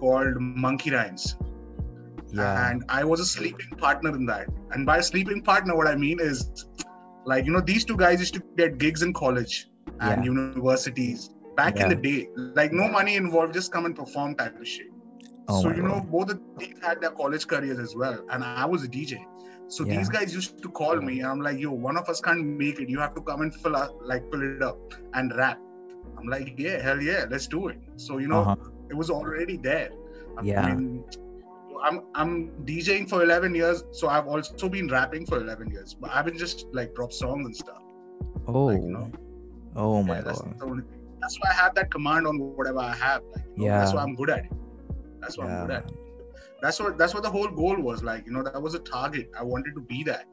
called 0.01 0.37
Monkey 0.41 0.91
Rhymes, 0.91 1.37
yeah, 2.31 2.71
and 2.71 2.83
I 2.89 3.05
was 3.05 3.21
a 3.21 3.25
sleeping 3.27 3.77
partner 3.79 4.15
in 4.15 4.27
that. 4.27 4.49
And 4.71 4.87
by 4.87 5.01
sleeping 5.01 5.43
partner, 5.43 5.77
what 5.77 5.89
I 5.89 5.97
mean 5.97 6.19
is, 6.21 6.67
like 7.25 7.47
you 7.47 7.53
know, 7.53 7.61
these 7.61 7.85
two 7.85 7.97
guys 7.97 8.21
used 8.21 8.35
to 8.35 8.43
get 8.57 8.79
gigs 8.79 9.03
in 9.03 9.13
college 9.13 9.69
and 10.01 10.25
Yeah. 10.25 10.31
universities 10.33 11.31
back 11.57 11.81
in 11.81 11.89
the 11.89 11.97
day, 11.97 12.29
like 12.37 12.73
no 12.73 12.89
money 12.89 13.17
involved, 13.17 13.55
just 13.55 13.73
come 13.73 13.87
and 13.87 13.97
perform 13.97 14.35
type 14.37 14.61
of 14.61 14.67
shit. 14.69 14.89
Oh 15.49 15.63
so 15.63 15.71
you 15.71 15.83
know, 15.83 16.01
God. 16.01 16.11
both 16.11 16.31
of 16.31 16.41
these 16.59 16.75
had 16.83 17.01
their 17.01 17.11
college 17.11 17.47
careers 17.47 17.79
as 17.79 17.97
well, 17.97 18.25
and 18.31 18.45
I 18.45 18.67
was 18.67 18.85
a 18.85 18.89
DJ. 18.89 19.19
So 19.69 19.85
Yeah. 19.85 19.95
these 19.95 20.09
guys 20.09 20.35
used 20.35 20.63
to 20.63 20.69
call 20.71 20.97
me, 21.01 21.21
and 21.21 21.29
I'm 21.29 21.41
like, 21.41 21.59
"Yo, 21.59 21.73
one 21.73 21.97
of 21.97 22.09
us 22.09 22.21
can't 22.21 22.45
make 22.47 22.81
it. 22.81 22.89
You 22.89 23.01
have 23.01 23.15
to 23.15 23.23
come 23.23 23.43
and 23.43 23.55
fill 23.55 23.77
up, 23.77 23.93
like 24.03 24.25
fill 24.31 24.43
it 24.43 24.63
up 24.63 24.73
and 25.15 25.33
rap." 25.37 25.59
I'm 26.19 26.27
like, 26.27 26.55
"Yeah, 26.59 26.81
hell 26.83 27.01
yeah, 27.01 27.27
let's 27.31 27.47
do 27.47 27.69
it." 27.69 27.79
So 27.97 28.19
you 28.19 28.29
know, 28.29 28.43
Uh-huh. 28.43 28.57
it 28.91 28.95
was 28.95 29.11
already 29.11 29.57
there. 29.59 29.91
I 30.39 30.43
Yeah. 30.43 30.63
mean, 30.63 31.05
I'm 31.85 32.01
I'm 32.15 32.51
DJing 32.67 33.09
for 33.09 33.23
11 33.23 33.55
years, 33.55 33.83
so 33.93 34.09
I've 34.09 34.27
also 34.27 34.69
been 34.69 34.89
rapping 34.89 35.27
for 35.27 35.39
11 35.41 35.71
years, 35.71 35.95
but 36.01 36.11
I've 36.15 36.25
been 36.25 36.39
just 36.39 36.67
like 36.73 36.95
drop 36.95 37.13
songs 37.13 37.45
and 37.47 37.57
stuff. 37.57 37.83
Oh, 38.47 38.69
Like, 38.69 38.83
you 38.83 38.93
know, 38.93 39.11
oh 39.77 40.03
my 40.03 40.21
yeah, 40.21 40.23
god. 40.23 40.55
thing. 40.61 40.85
That's 41.21 41.39
why 41.41 41.51
I 41.51 41.55
have 41.55 41.75
that 41.77 41.91
command 41.91 42.27
on 42.27 42.39
whatever 42.39 42.67
I 42.67 42.79
have. 42.79 43.07
Like, 43.35 43.45
you 43.45 43.47
know, 43.47 43.59
that's 43.63 43.79
Yeah. 43.83 43.93
why 43.93 43.93
I'm 43.93 44.05
good 44.05 44.21
at 44.21 44.33
it. 44.33 44.45
That's 45.21 45.39
what 45.39 45.49
I'm 45.49 45.67
good 45.67 45.71
at. 45.79 45.91
that's 46.63 46.81
what 46.81 46.99
that's 46.99 47.15
what 47.15 47.23
the 47.23 47.31
whole 47.31 47.49
goal 47.49 47.77
was 47.81 48.03
like 48.03 48.27
you 48.27 48.33
know 48.33 48.43
that 48.43 48.61
was 48.61 48.75
a 48.75 48.81
target. 48.81 49.31
I 49.39 49.45
wanted 49.45 49.75
to 49.75 49.81
be 49.81 50.03
that. 50.05 50.27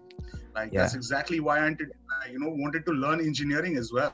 Like 0.56 0.70
Yeah. 0.74 0.82
that's 0.82 0.96
exactly 0.96 1.40
why 1.40 1.60
i 1.60 1.64
wanted, 1.64 1.90
uh, 2.14 2.32
you 2.32 2.40
know 2.40 2.50
wanted 2.64 2.86
to 2.86 2.94
learn 2.94 3.20
engineering 3.20 3.78
as 3.78 3.92
well 3.98 4.14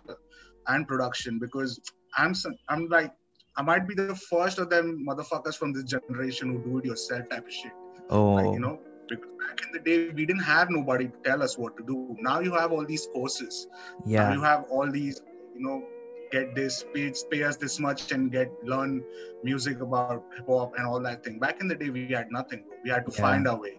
and 0.68 0.88
production 0.88 1.40
because 1.40 1.80
i'm 2.18 2.34
i'm 2.70 2.88
like 2.96 3.12
i 3.58 3.62
might 3.62 3.88
be 3.88 3.96
the 4.00 4.16
first 4.16 4.60
of 4.64 4.70
them 4.74 5.06
motherfuckers 5.10 5.56
from 5.56 5.72
this 5.74 5.84
generation 5.94 6.50
who 6.52 6.58
do 6.68 6.78
it 6.80 6.86
yourself 6.86 7.24
type 7.30 7.46
of 7.46 7.54
shit. 7.54 7.72
Oh, 8.10 8.34
like 8.34 8.52
you 8.56 8.60
know 8.66 8.80
because 9.10 9.32
back 9.46 9.62
in 9.66 9.72
the 9.78 9.80
day 9.90 10.10
we 10.20 10.26
didn't 10.26 10.44
have 10.44 10.70
nobody 10.70 11.08
to 11.08 11.18
tell 11.30 11.42
us 11.48 11.58
what 11.58 11.78
to 11.78 11.84
do. 11.84 12.16
Now 12.20 12.40
you 12.40 12.54
have 12.54 12.72
all 12.72 12.86
these 12.86 13.08
courses. 13.14 13.68
Now 14.06 14.06
yeah, 14.06 14.34
you 14.34 14.42
have 14.42 14.66
all 14.70 14.92
these 15.00 15.22
you 15.56 15.64
know 15.66 15.84
get 16.32 16.56
this 16.56 16.84
pay, 16.94 17.12
pay 17.32 17.44
us 17.44 17.58
this 17.58 17.80
much 17.80 18.12
and 18.12 18.32
get 18.32 18.52
learn 18.64 19.04
music 19.44 19.82
about 19.82 20.24
hip 20.36 20.48
hop 20.48 20.74
and 20.78 20.88
all 20.88 21.00
that 21.02 21.24
thing. 21.24 21.40
Back 21.40 21.62
in 21.62 21.68
the 21.68 21.76
day 21.76 21.90
we 21.90 22.08
had 22.08 22.32
nothing 22.32 22.64
we 22.84 22.90
had 22.90 23.06
to 23.08 23.14
Yeah. 23.16 23.22
find 23.28 23.48
our 23.48 23.60
way. 23.60 23.76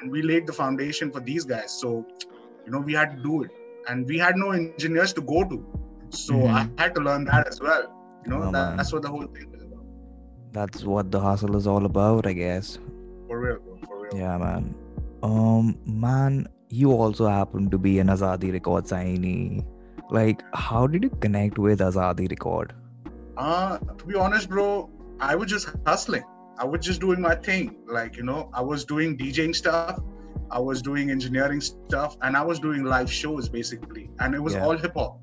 And 0.00 0.10
we 0.10 0.22
laid 0.22 0.46
the 0.46 0.52
foundation 0.52 1.10
for 1.10 1.20
these 1.20 1.44
guys. 1.44 1.70
So 1.80 2.06
you 2.66 2.72
know 2.72 2.80
we 2.80 2.94
had 2.94 3.16
to 3.16 3.22
do 3.22 3.42
it. 3.44 3.50
And 3.88 4.06
we 4.06 4.18
had 4.18 4.36
no 4.36 4.50
engineers 4.52 5.12
to 5.14 5.22
go 5.34 5.44
to. 5.54 5.58
So 6.10 6.34
Mhm. 6.34 6.54
i 6.60 6.82
had 6.82 6.94
to 6.94 7.02
learn 7.08 7.24
that 7.32 7.46
as 7.52 7.60
well. 7.60 7.84
You 8.24 8.30
know 8.32 8.42
Oh, 8.42 8.52
that, 8.52 8.76
that's 8.78 8.92
what 8.92 9.02
the 9.02 9.08
whole 9.16 9.26
thing 9.36 9.48
is 9.54 9.62
about. 9.62 9.84
That's 10.52 10.84
what 10.84 11.10
the 11.10 11.20
hustle 11.20 11.56
is 11.56 11.66
all 11.66 11.84
about, 11.92 12.26
I 12.26 12.32
guess. 12.32 12.78
for 13.28 13.40
real 13.40 13.58
bro. 13.58 13.76
For 13.86 14.00
real. 14.02 14.16
Yeah, 14.22 14.38
man. 14.38 14.74
Um, 15.22 15.76
man, 15.86 16.46
you 16.68 16.92
also 16.92 17.26
happen 17.28 17.70
to 17.70 17.78
be 17.78 17.98
an 17.98 18.08
Azadi 18.14 18.52
record 18.52 18.84
signee. 18.84 19.64
Like, 20.10 20.42
how 20.52 20.86
did 20.86 21.02
you 21.04 21.10
connect 21.10 21.58
with 21.58 21.80
Azadi 21.80 22.30
record? 22.30 22.72
Uh, 23.36 23.78
to 23.78 24.04
be 24.04 24.14
honest, 24.14 24.48
bro, 24.48 24.90
I 25.20 25.34
was 25.34 25.50
just 25.50 25.68
hustling. 25.86 26.24
I 26.58 26.64
was 26.64 26.84
just 26.86 27.00
doing 27.00 27.20
my 27.20 27.34
thing. 27.34 27.76
Like, 27.86 28.16
you 28.16 28.22
know, 28.22 28.50
I 28.52 28.60
was 28.60 28.84
doing 28.84 29.16
DJing 29.18 29.54
stuff. 29.56 30.00
I 30.50 30.58
was 30.60 30.82
doing 30.82 31.10
engineering 31.10 31.60
stuff, 31.60 32.16
and 32.22 32.36
I 32.36 32.42
was 32.42 32.60
doing 32.60 32.84
live 32.84 33.10
shows 33.10 33.48
basically, 33.48 34.10
and 34.20 34.34
it 34.34 34.42
was 34.42 34.54
Yeah. 34.54 34.64
all 34.66 34.76
hip 34.76 34.92
hop. 34.94 35.18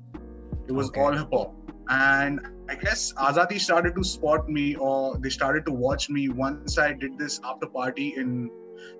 It 0.66 0.72
was 0.72 0.88
Okay. 0.88 1.00
all 1.00 1.12
hip 1.12 1.28
hop, 1.32 1.54
and 1.88 2.40
I 2.68 2.74
guess 2.74 3.12
Azadi 3.14 3.58
started 3.60 3.94
to 3.94 4.04
spot 4.04 4.48
me, 4.48 4.74
or 4.74 5.16
they 5.18 5.30
started 5.30 5.64
to 5.66 5.72
watch 5.72 6.10
me 6.10 6.28
once 6.28 6.76
I 6.76 6.92
did 6.92 7.16
this 7.18 7.40
after 7.44 7.66
party 7.66 8.14
in 8.16 8.50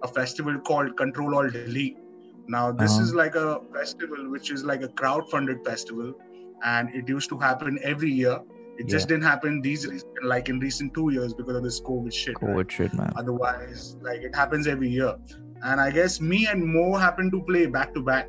a 0.03 0.09
festival 0.09 0.59
called 0.61 0.97
Control 0.97 1.35
Alt 1.35 1.53
Delete. 1.53 1.99
Now 2.49 2.73
this 2.73 2.93
Uh-huh. 2.93 3.03
is 3.03 3.15
like 3.15 3.35
a 3.35 3.61
festival 3.73 4.31
which 4.31 4.51
is 4.51 4.65
like 4.65 4.83
a 4.83 4.89
crowd-funded 4.89 5.65
festival, 5.65 6.15
and 6.65 6.89
it 6.95 7.09
used 7.09 7.29
to 7.31 7.39
happen 7.39 7.79
every 7.83 8.11
year. 8.11 8.39
It 8.79 8.87
just 8.87 9.09
Yeah. 9.09 9.17
didn't 9.17 9.25
happen 9.25 9.61
these 9.61 9.87
like 10.23 10.49
in 10.49 10.59
recent 10.59 10.95
two 10.95 11.11
years 11.13 11.35
because 11.35 11.57
of 11.57 11.63
this 11.63 11.81
COVID 11.81 12.13
shit. 12.13 12.37
right? 12.43 12.57
COVID 12.57 12.71
shit, 12.71 12.95
man. 12.95 13.13
Otherwise, 13.17 13.97
like 14.01 14.23
it 14.23 14.35
happens 14.35 14.67
every 14.67 14.89
year. 14.89 15.15
And 15.63 15.81
I 15.81 15.91
guess 15.91 16.21
me 16.21 16.47
and 16.47 16.65
Mo 16.65 16.97
happened 16.97 17.33
to 17.33 17.43
play 17.43 17.67
back 17.67 17.95
to 17.95 18.03
back 18.03 18.29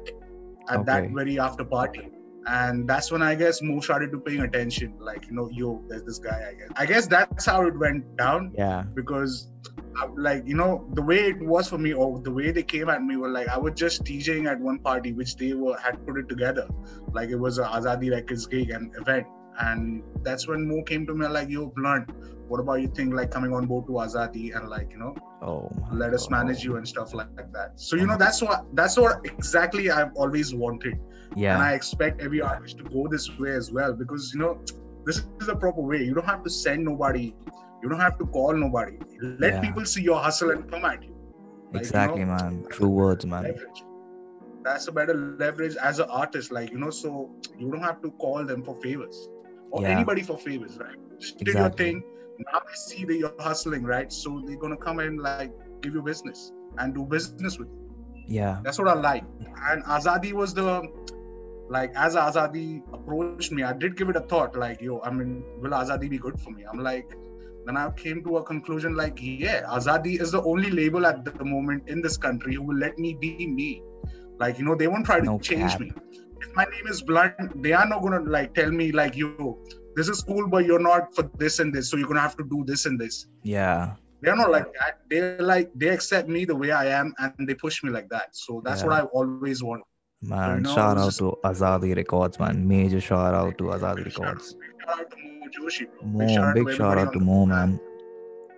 at 0.69 0.85
that 0.85 1.09
very 1.11 1.39
after 1.39 1.63
party. 1.65 2.09
And 2.47 2.87
that's 2.89 3.11
when 3.11 3.21
I 3.21 3.35
guess 3.35 3.61
Mo 3.61 3.79
started 3.79 4.11
to 4.11 4.19
paying 4.19 4.41
attention. 4.41 4.95
Like, 4.99 5.25
you 5.27 5.33
know, 5.33 5.49
yo, 5.51 5.81
there's 5.87 6.03
this 6.03 6.19
guy, 6.19 6.49
I 6.49 6.53
guess. 6.53 6.69
I 6.75 6.85
guess 6.85 7.07
that's 7.07 7.45
how 7.45 7.65
it 7.65 7.77
went 7.77 8.17
down 8.17 8.53
Yeah. 8.57 8.83
because 8.93 9.47
I, 9.95 10.07
like 10.17 10.43
you 10.47 10.55
know 10.55 10.89
the 10.93 11.03
way 11.03 11.19
it 11.19 11.39
was 11.39 11.69
for 11.69 11.77
me 11.77 11.93
or 11.93 12.19
the 12.19 12.31
way 12.31 12.51
they 12.51 12.63
came 12.63 12.89
at 12.89 13.03
me 13.03 13.15
were 13.15 13.29
like 13.29 13.47
I 13.47 13.57
was 13.59 13.73
just 13.75 14.03
DJing 14.03 14.49
at 14.51 14.59
one 14.59 14.79
party 14.79 15.13
which 15.13 15.35
they 15.37 15.53
were 15.53 15.77
had 15.77 16.03
put 16.07 16.17
it 16.17 16.27
together 16.27 16.67
like 17.13 17.29
it 17.29 17.35
was 17.35 17.59
a 17.59 17.65
Azadi 17.65 18.09
Records 18.09 18.47
gig 18.47 18.71
and 18.71 18.91
event 18.97 19.27
and 19.59 20.01
that's 20.23 20.47
when 20.47 20.67
Mo 20.67 20.81
came 20.81 21.05
to 21.05 21.13
me 21.13 21.27
like 21.27 21.47
yo 21.47 21.67
blunt 21.75 22.09
what 22.47 22.59
about 22.59 22.81
you 22.81 22.87
think 22.87 23.13
like 23.13 23.29
coming 23.29 23.53
on 23.53 23.67
board 23.67 23.85
to 23.85 23.93
Azadi 23.93 24.55
and 24.57 24.67
like 24.67 24.89
you 24.91 24.97
know 24.97 25.15
Oh. 25.43 25.69
let 25.91 26.11
us 26.13 26.27
manage 26.29 26.63
you 26.63 26.77
and 26.77 26.87
stuff 26.87 27.13
like, 27.13 27.27
like 27.37 27.53
that 27.53 27.79
so 27.79 27.95
you 27.95 28.07
know 28.07 28.17
that's 28.17 28.41
what 28.41 28.65
that's 28.73 28.97
what 28.97 29.23
exactly 29.25 29.91
I've 29.91 30.13
always 30.15 30.55
wanted 30.55 30.95
and 31.35 31.61
I 31.61 31.73
expect 31.73 32.21
every 32.21 32.41
artist 32.41 32.77
to 32.79 32.83
go 32.85 33.07
this 33.09 33.29
way 33.39 33.51
as 33.51 33.71
well 33.71 33.93
because 33.93 34.33
you 34.33 34.39
know 34.39 34.59
this 35.05 35.17
is 35.17 35.47
the 35.47 35.55
proper 35.55 35.81
way. 35.81 36.03
You 36.03 36.13
don't 36.13 36.25
have 36.25 36.43
to 36.43 36.49
send 36.49 36.83
nobody. 36.85 37.33
You 37.81 37.89
don't 37.89 37.99
have 37.99 38.17
to 38.19 38.25
call 38.27 38.53
nobody. 38.53 38.97
Let 39.21 39.53
Yeah. 39.55 39.61
people 39.61 39.85
see 39.85 40.03
your 40.03 40.19
hustle 40.19 40.51
and 40.51 40.69
come 40.71 40.85
at 40.85 41.03
you. 41.03 41.09
Like, 41.09 41.73
you 41.73 41.79
Exactly, 41.79 42.23
know, 42.25 42.35
man. 42.37 42.65
True 42.69 42.87
words, 42.89 43.25
man. 43.25 43.43
Leverage. 43.43 43.83
That's 44.63 44.87
a 44.87 44.91
better 44.91 45.13
leverage 45.13 45.75
as 45.75 45.99
an 45.99 46.09
artist. 46.09 46.51
Like 46.51 46.71
you 46.71 46.77
know, 46.77 46.89
so 46.89 47.29
you 47.57 47.69
don't 47.71 47.81
have 47.81 48.01
to 48.03 48.11
call 48.11 48.45
them 48.45 48.63
for 48.63 48.75
favors 48.81 49.27
or 49.71 49.81
Yeah. 49.81 49.89
anybody 49.89 50.21
for 50.21 50.37
favors, 50.37 50.77
right? 50.79 50.95
Just 51.19 51.37
do 51.39 51.51
your 51.51 51.69
thing. 51.69 52.01
Now 52.51 52.59
they 52.59 52.73
see 52.73 53.05
that 53.05 53.17
you're 53.17 53.33
hustling, 53.39 53.83
right? 53.83 54.11
So 54.11 54.41
they're 54.45 54.57
gonna 54.57 54.77
come 54.77 54.99
and 54.99 55.19
like 55.19 55.51
give 55.81 55.93
you 55.93 56.01
business 56.01 56.51
and 56.77 56.93
do 56.95 57.05
business 57.05 57.59
with 57.59 57.67
you. 57.67 57.79
Yeah. 58.27 58.59
That's 58.63 58.79
what 58.79 58.87
I 58.87 58.93
like. 58.93 59.23
And 59.69 59.83
Azadi 59.83 60.31
was 60.31 60.53
the 60.53 60.81
like 61.75 61.91
as 62.05 62.15
Azadi 62.15 62.65
approached 62.97 63.51
me, 63.57 63.63
I 63.63 63.73
did 63.83 63.97
give 63.99 64.09
it 64.13 64.17
a 64.21 64.25
thought, 64.31 64.55
like, 64.63 64.81
yo, 64.87 65.01
I 65.01 65.11
mean, 65.17 65.31
will 65.61 65.71
Azadi 65.81 66.09
be 66.15 66.19
good 66.25 66.39
for 66.43 66.51
me? 66.57 66.63
I'm 66.71 66.79
like, 66.87 67.09
then 67.65 67.77
I 67.83 67.89
came 68.03 68.23
to 68.25 68.37
a 68.37 68.43
conclusion 68.43 68.95
like, 69.01 69.17
yeah, 69.21 69.61
Azadi 69.77 70.13
is 70.25 70.31
the 70.37 70.41
only 70.53 70.71
label 70.79 71.05
at 71.11 71.23
the 71.25 71.45
moment 71.53 71.87
in 71.95 72.01
this 72.07 72.17
country 72.25 72.55
who 72.55 72.63
will 72.71 72.77
let 72.85 72.97
me 73.05 73.13
be 73.25 73.47
me. 73.59 73.71
Like, 74.43 74.59
you 74.59 74.65
know, 74.65 74.75
they 74.75 74.87
won't 74.93 75.05
try 75.05 75.19
to 75.19 75.25
No 75.25 75.39
change 75.39 75.71
cap. 75.71 75.81
me. 75.85 75.91
If 76.45 76.55
my 76.61 76.65
name 76.75 76.87
is 76.93 77.01
Blunt, 77.01 77.63
they 77.63 77.73
are 77.81 77.87
not 77.87 78.01
gonna 78.05 78.19
like 78.37 78.53
tell 78.53 78.71
me 78.71 78.91
like, 78.91 79.15
yo, 79.23 79.57
this 79.95 80.09
is 80.13 80.21
cool, 80.29 80.47
but 80.55 80.65
you're 80.65 80.85
not 80.91 81.15
for 81.15 81.25
this 81.43 81.59
and 81.59 81.73
this, 81.73 81.89
so 81.89 81.97
you're 81.97 82.07
gonna 82.13 82.27
have 82.29 82.37
to 82.43 82.47
do 82.55 82.63
this 82.71 82.85
and 82.85 82.99
this. 83.05 83.27
Yeah. 83.43 83.93
They're 84.21 84.35
not 84.35 84.51
like 84.51 84.67
that. 84.79 84.99
They're 85.09 85.41
like 85.53 85.71
they 85.75 85.89
accept 85.97 86.27
me 86.35 86.45
the 86.51 86.55
way 86.55 86.71
I 86.71 86.85
am 86.99 87.13
and 87.23 87.47
they 87.47 87.55
push 87.65 87.83
me 87.85 87.89
like 87.97 88.09
that. 88.09 88.35
So 88.43 88.61
that's 88.65 88.81
Yeah. 88.81 88.87
what 88.89 88.99
I 88.99 89.03
always 89.19 89.63
want. 89.69 89.83
Man, 90.25 90.63
shout 90.63 90.97
out 90.97 91.05
just- 91.05 91.19
to 91.19 91.37
Azadi 91.43 91.95
Records, 91.95 92.39
man. 92.39 92.67
Major 92.67 93.01
shout 93.01 93.33
out 93.33 93.57
to 93.57 93.65
Azadi 93.75 94.03
Big 94.03 94.13
shout 94.13 94.25
out- 94.25 94.29
Records. 94.35 94.53
big 94.55 94.69
shout 94.85 94.99
out 94.99 95.11
to 95.11 95.17
Mo 95.17 95.47
Joshi, 95.55 95.87
bro. 95.87 96.07
Mo, 96.09 96.53
big 96.53 96.75
shout 96.77 96.97
out 96.97 97.13
to 97.13 97.19
Mo, 97.19 97.45
man. 97.45 97.79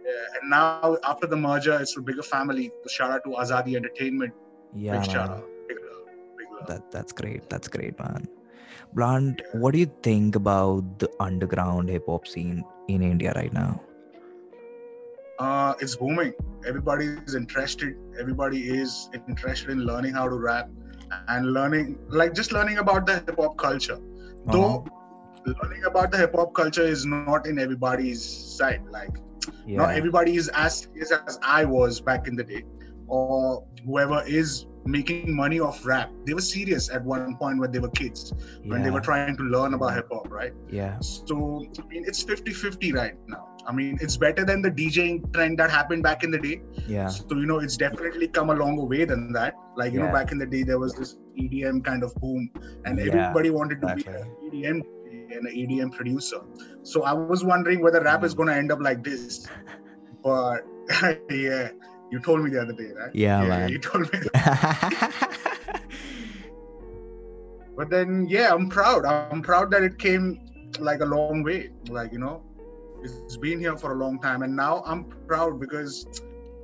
Yeah, 0.06 0.40
and 0.42 0.50
now 0.52 0.98
after 1.04 1.26
the 1.28 1.36
merger, 1.36 1.78
it's 1.82 1.98
a 1.98 2.02
bigger 2.02 2.22
family. 2.22 2.72
So 2.84 2.90
shout 2.90 3.12
out 3.12 3.24
to 3.24 3.32
Azadi 3.32 3.76
Entertainment. 3.76 4.34
Yeah, 4.74 5.00
big 5.00 5.10
shout 5.10 5.30
out. 5.32 5.46
Big 5.68 5.78
love. 5.90 6.08
Big 6.38 6.48
love. 6.56 6.68
That 6.68 6.92
that's 6.92 7.12
great. 7.12 7.50
That's 7.50 7.68
great, 7.68 7.98
man. 8.00 8.28
Blunt, 8.94 9.42
what 9.54 9.74
do 9.74 9.80
you 9.80 9.92
think 10.04 10.36
about 10.36 11.00
the 11.00 11.10
underground 11.20 11.90
hip 11.90 12.06
hop 12.08 12.28
scene 12.28 12.64
in 12.88 13.02
India 13.02 13.34
right 13.36 13.52
now? 13.52 13.82
uh, 15.40 15.74
it's 15.82 15.96
booming. 15.98 16.34
Everybody 16.66 17.08
is 17.28 17.36
interested. 17.36 17.96
Everybody 18.18 18.60
is 18.70 19.10
interested 19.28 19.70
in 19.72 19.80
learning 19.80 20.14
how 20.14 20.30
to 20.30 20.36
rap 20.36 20.70
and 21.28 21.54
learning, 21.54 21.98
like 22.10 22.34
just 22.34 22.52
learning 22.52 22.78
about 22.78 23.06
the 23.06 23.16
hip 23.16 23.36
hop 23.38 23.58
culture. 23.58 24.00
Though 24.48 24.86
uh-huh. 24.86 25.54
learning 25.64 25.84
about 25.86 26.12
the 26.12 26.18
hip 26.18 26.36
hop 26.36 26.54
culture 26.54 26.84
is 26.84 27.06
not 27.06 27.48
in 27.48 27.60
everybody's 27.60 28.24
side. 28.24 28.84
Like 28.90 29.18
Yeah. 29.66 29.78
not 29.78 29.96
everybody 29.96 30.36
is 30.36 30.50
as 30.50 30.80
serious 30.80 31.12
as 31.12 31.40
I 31.44 31.66
was 31.66 32.02
back 32.02 32.28
in 32.28 32.36
the 32.36 32.44
day, 32.44 32.64
or 33.08 33.64
whoever 33.86 34.24
is 34.26 34.66
making 34.86 35.36
money 35.36 35.60
off 35.60 35.86
rap. 35.86 36.12
They 36.26 36.34
were 36.34 36.42
serious 36.42 36.90
at 36.90 37.04
one 37.04 37.36
point 37.38 37.60
when 37.60 37.72
they 37.72 37.80
were 37.80 37.90
kids, 37.90 38.34
when 38.64 38.84
they 38.84 38.92
were 38.92 39.02
trying 39.02 39.36
to 39.38 39.44
learn 39.44 39.74
about 39.74 39.96
hip 39.96 40.08
hop, 40.12 40.32
right? 40.32 40.54
yeah. 40.70 41.00
So, 41.00 41.66
I 41.80 41.88
mean, 41.88 42.04
it's 42.08 42.22
50 42.24 42.54
50 42.54 42.94
right 42.94 43.16
now. 43.28 43.55
I 43.68 43.72
mean, 43.74 43.98
it's 44.02 44.18
better 44.18 44.46
than 44.46 44.62
the 44.62 44.72
DJing 44.72 45.34
trend 45.34 45.58
that 45.60 45.70
happened 45.72 46.04
back 46.04 46.24
in 46.24 46.32
the 46.32 46.38
day. 46.40 46.62
Yeah. 46.88 47.08
So, 47.08 47.26
you 47.32 47.46
know, 47.46 47.60
it's 47.60 47.78
definitely 47.78 48.28
come 48.28 48.50
a 48.50 48.54
longer 48.54 48.84
way 48.84 49.06
than 49.06 49.34
that. 49.34 49.54
Like, 49.76 49.94
you 49.94 50.00
know, 50.00 50.12
back 50.12 50.32
in 50.32 50.38
the 50.38 50.46
day, 50.46 50.64
there 50.64 50.80
was 50.80 50.94
this 50.94 51.16
EDM 51.40 51.84
kind 51.84 52.04
of 52.04 52.14
boom, 52.16 52.50
and 52.86 53.00
Yeah, 53.00 53.08
everybody 53.08 53.50
wanted 53.50 53.82
to 53.82 53.88
exactly. 53.94 54.14
be 54.52 54.66
an 54.66 54.82
EDM 54.82 54.82
and 55.38 55.48
an 55.48 55.54
EDM 55.56 55.92
producer. 55.92 56.38
So, 56.84 57.04
I 57.04 57.14
was 57.14 57.44
wondering 57.44 57.82
whether 57.82 58.02
rap 58.02 58.24
is 58.24 58.34
Mm. 58.34 58.38
going 58.38 58.50
to 58.50 58.56
end 58.56 58.72
up 58.72 58.80
like 58.82 59.04
this. 59.04 59.48
But 60.24 60.62
yeah, 61.30 61.70
you 62.12 62.20
told 62.20 62.44
me 62.44 62.52
the 62.52 62.62
other 62.62 62.74
day, 62.74 62.92
right? 63.00 63.12
Yeah, 63.14 63.44
man. 63.44 63.70
You 63.70 63.80
told 63.80 64.12
me. 64.14 64.20
But 67.78 67.90
then, 67.90 68.26
yeah, 68.30 68.54
I'm 68.54 68.70
proud. 68.70 69.06
I'm 69.06 69.42
proud 69.42 69.70
that 69.72 69.84
it 69.84 69.98
came 70.00 70.40
like 70.80 71.02
a 71.02 71.06
long 71.06 71.44
way. 71.44 71.70
Like, 71.90 72.14
you 72.14 72.20
know, 72.20 72.42
it's 73.06 73.38
been 73.38 73.60
here 73.60 73.78
for 73.78 73.94
a 73.94 73.96
long 73.96 74.20
time. 74.20 74.42
And 74.42 74.56
now 74.56 74.84
I'm 74.86 75.06
proud 75.28 75.60
because 75.60 76.06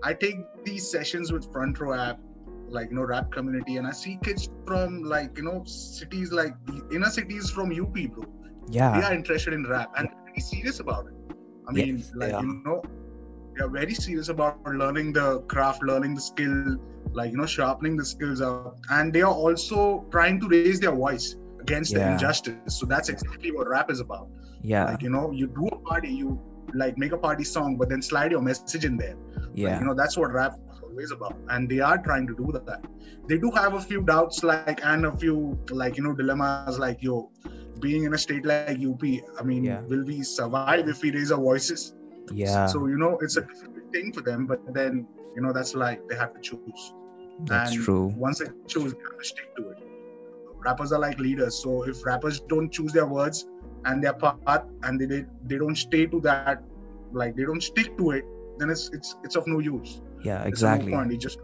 I 0.03 0.13
take 0.13 0.35
these 0.63 0.89
sessions 0.89 1.31
with 1.31 1.51
Front 1.51 1.79
Row 1.79 1.93
app, 1.93 2.19
like, 2.67 2.89
you 2.89 2.95
know, 2.95 3.03
rap 3.03 3.31
community, 3.31 3.77
and 3.77 3.85
I 3.85 3.91
see 3.91 4.17
kids 4.23 4.49
from 4.65 5.03
like, 5.03 5.37
you 5.37 5.43
know, 5.43 5.63
cities 5.65 6.31
like 6.31 6.53
inner 6.91 7.09
cities 7.09 7.49
from 7.49 7.71
UP, 7.71 7.93
bro. 8.11 8.25
Yeah, 8.69 8.99
they 8.99 9.05
are 9.05 9.13
interested 9.13 9.53
in 9.53 9.67
rap 9.67 9.91
and 9.97 10.07
they're 10.07 10.23
very 10.25 10.39
serious 10.39 10.79
about 10.79 11.07
it. 11.07 11.13
I 11.67 11.71
mean, 11.71 12.03
they 12.17 12.31
like, 12.31 12.41
you 12.41 12.61
know, 12.65 12.81
they're 13.55 13.69
very 13.69 13.93
serious 13.93 14.29
about 14.29 14.63
learning 14.65 15.13
the 15.13 15.41
craft, 15.41 15.83
learning 15.83 16.15
the 16.15 16.21
skill, 16.21 16.77
like, 17.11 17.31
you 17.31 17.37
know, 17.37 17.45
sharpening 17.45 17.97
the 17.97 18.05
skills 18.05 18.41
up. 18.41 18.77
And 18.89 19.11
they 19.11 19.21
are 19.21 19.33
also 19.33 20.05
trying 20.09 20.39
to 20.39 20.47
raise 20.47 20.79
their 20.79 20.93
voice 20.93 21.35
against 21.59 21.93
the 21.93 22.11
injustice. 22.11 22.55
So 22.67 22.85
that's 22.85 23.09
exactly 23.09 23.51
what 23.51 23.67
rap 23.67 23.91
is 23.91 23.99
about. 23.99 24.29
Yeah. 24.61 24.85
Like, 24.85 25.01
you 25.01 25.09
know, 25.09 25.31
you 25.31 25.47
do 25.47 25.67
a 25.67 25.79
party, 25.79 26.09
you 26.09 26.39
like 26.73 26.97
make 26.97 27.11
a 27.11 27.17
party 27.17 27.43
song, 27.43 27.75
but 27.77 27.89
then 27.89 28.01
slide 28.01 28.31
your 28.31 28.41
message 28.41 28.85
in 28.85 28.97
there. 28.97 29.15
Like, 29.35 29.49
Yeah. 29.55 29.79
you 29.79 29.85
know, 29.85 29.93
that's 29.93 30.17
what 30.17 30.31
rap 30.31 30.53
is 30.71 30.79
always 30.81 31.11
about. 31.11 31.35
And 31.49 31.69
they 31.69 31.79
are 31.79 31.97
trying 31.97 32.27
to 32.27 32.35
do 32.35 32.51
that. 32.53 32.85
They 33.27 33.37
do 33.37 33.51
have 33.51 33.73
a 33.73 33.81
few 33.81 34.01
doubts, 34.01 34.43
like, 34.43 34.79
and 34.85 35.05
a 35.05 35.11
few, 35.17 35.57
like, 35.69 35.97
you 35.97 36.03
know, 36.03 36.13
dilemmas, 36.13 36.79
like, 36.79 37.01
yo, 37.01 37.29
being 37.79 38.03
in 38.03 38.13
a 38.13 38.17
state 38.17 38.45
like 38.45 38.77
UP, 38.79 39.03
I 39.39 39.43
mean, 39.43 39.63
Yeah. 39.63 39.81
will 39.81 40.03
we 40.03 40.21
survive 40.23 40.87
if 40.87 41.01
we 41.01 41.11
raise 41.11 41.31
our 41.31 41.39
voices? 41.39 41.93
Yeah. 42.33 42.67
So, 42.67 42.85
you 42.87 42.97
know, 42.97 43.17
it's 43.21 43.37
a 43.37 43.41
difficult 43.41 43.91
thing 43.91 44.13
for 44.13 44.21
them, 44.21 44.45
but 44.45 44.73
then, 44.73 45.07
you 45.35 45.41
know, 45.41 45.51
that's 45.51 45.75
like 45.75 46.07
they 46.07 46.15
have 46.15 46.33
to 46.33 46.39
choose. 46.39 46.93
That's 47.45 47.73
and 47.73 47.83
true. 47.83 48.13
Once 48.15 48.39
they 48.39 48.45
choose, 48.67 48.93
they 48.93 48.99
have 48.99 49.17
to 49.17 49.23
stick 49.23 49.55
to 49.57 49.69
it. 49.71 49.77
Rappers 50.65 50.91
are 50.91 50.99
like 50.99 51.19
leaders. 51.19 51.61
So 51.61 51.83
if 51.83 52.05
rappers 52.05 52.39
don't 52.41 52.71
choose 52.71 52.93
their 52.93 53.07
words 53.07 53.47
and 53.85 54.03
their 54.03 54.13
path 54.13 54.63
and 54.83 54.99
they, 54.99 55.05
they, 55.05 55.25
they 55.45 55.57
don't 55.57 55.75
stay 55.75 56.05
to 56.05 56.21
that, 56.21 56.63
like 57.11 57.35
they 57.35 57.43
don't 57.43 57.61
stick 57.61 57.97
to 57.97 58.11
it, 58.11 58.25
then 58.57 58.69
it's 58.69 58.89
it's 58.93 59.15
it's 59.23 59.35
of 59.35 59.47
no 59.47 59.59
use. 59.59 60.01
Yeah, 60.23 60.43
exactly. 60.43 60.91
no 60.91 60.97
point. 60.97 61.19
Just 61.19 61.39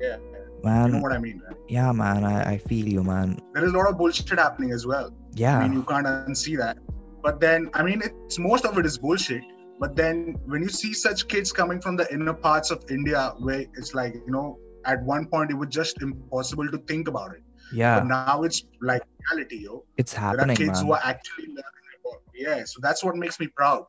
yeah, 0.00 0.16
you 0.16 0.32
know 0.62 0.88
Man, 0.88 1.02
what 1.02 1.12
I 1.12 1.18
mean, 1.18 1.40
right? 1.46 1.56
yeah, 1.68 1.92
man, 1.92 2.24
I, 2.24 2.52
I 2.52 2.58
feel 2.58 2.88
you, 2.88 3.02
man. 3.04 3.40
There 3.54 3.64
is 3.64 3.72
a 3.72 3.76
lot 3.76 3.88
of 3.88 3.98
bullshit 3.98 4.38
happening 4.38 4.72
as 4.72 4.86
well. 4.86 5.12
Yeah 5.34 5.58
i 5.58 5.62
mean, 5.62 5.72
you 5.72 5.84
can't 5.84 6.06
unsee 6.06 6.56
that. 6.58 6.78
But 7.22 7.40
then, 7.40 7.70
I 7.74 7.82
mean, 7.82 8.02
it's 8.04 8.38
most 8.38 8.64
of 8.64 8.78
it 8.78 8.86
is 8.86 8.98
bullshit. 8.98 9.42
But 9.80 9.94
then, 9.94 10.36
when 10.46 10.62
you 10.62 10.68
see 10.68 10.92
such 10.92 11.28
kids 11.28 11.52
coming 11.52 11.80
from 11.80 11.96
the 11.96 12.12
inner 12.12 12.32
parts 12.32 12.70
of 12.70 12.84
India, 12.90 13.34
where 13.38 13.66
it's 13.74 13.94
like, 13.94 14.14
you 14.14 14.32
know, 14.32 14.58
at 14.84 15.02
one 15.02 15.26
point 15.26 15.50
it 15.50 15.54
was 15.54 15.68
just 15.68 16.02
impossible 16.02 16.68
to 16.68 16.78
think 16.78 17.08
about 17.08 17.34
it. 17.34 17.42
Yeah. 17.72 18.00
But 18.00 18.06
now 18.08 18.42
it's 18.42 18.64
like 18.80 19.02
reality, 19.30 19.58
yo. 19.64 19.84
It's 19.96 20.12
happening. 20.12 20.46
There 20.46 20.52
are 20.54 20.56
kids 20.56 20.78
man. 20.80 20.86
who 20.86 20.92
are 20.92 21.00
actually 21.04 21.46
learning 21.48 21.94
about. 22.04 22.22
Yeah, 22.34 22.64
so 22.64 22.80
that's 22.80 23.02
what 23.04 23.16
makes 23.16 23.38
me 23.40 23.46
proud, 23.48 23.84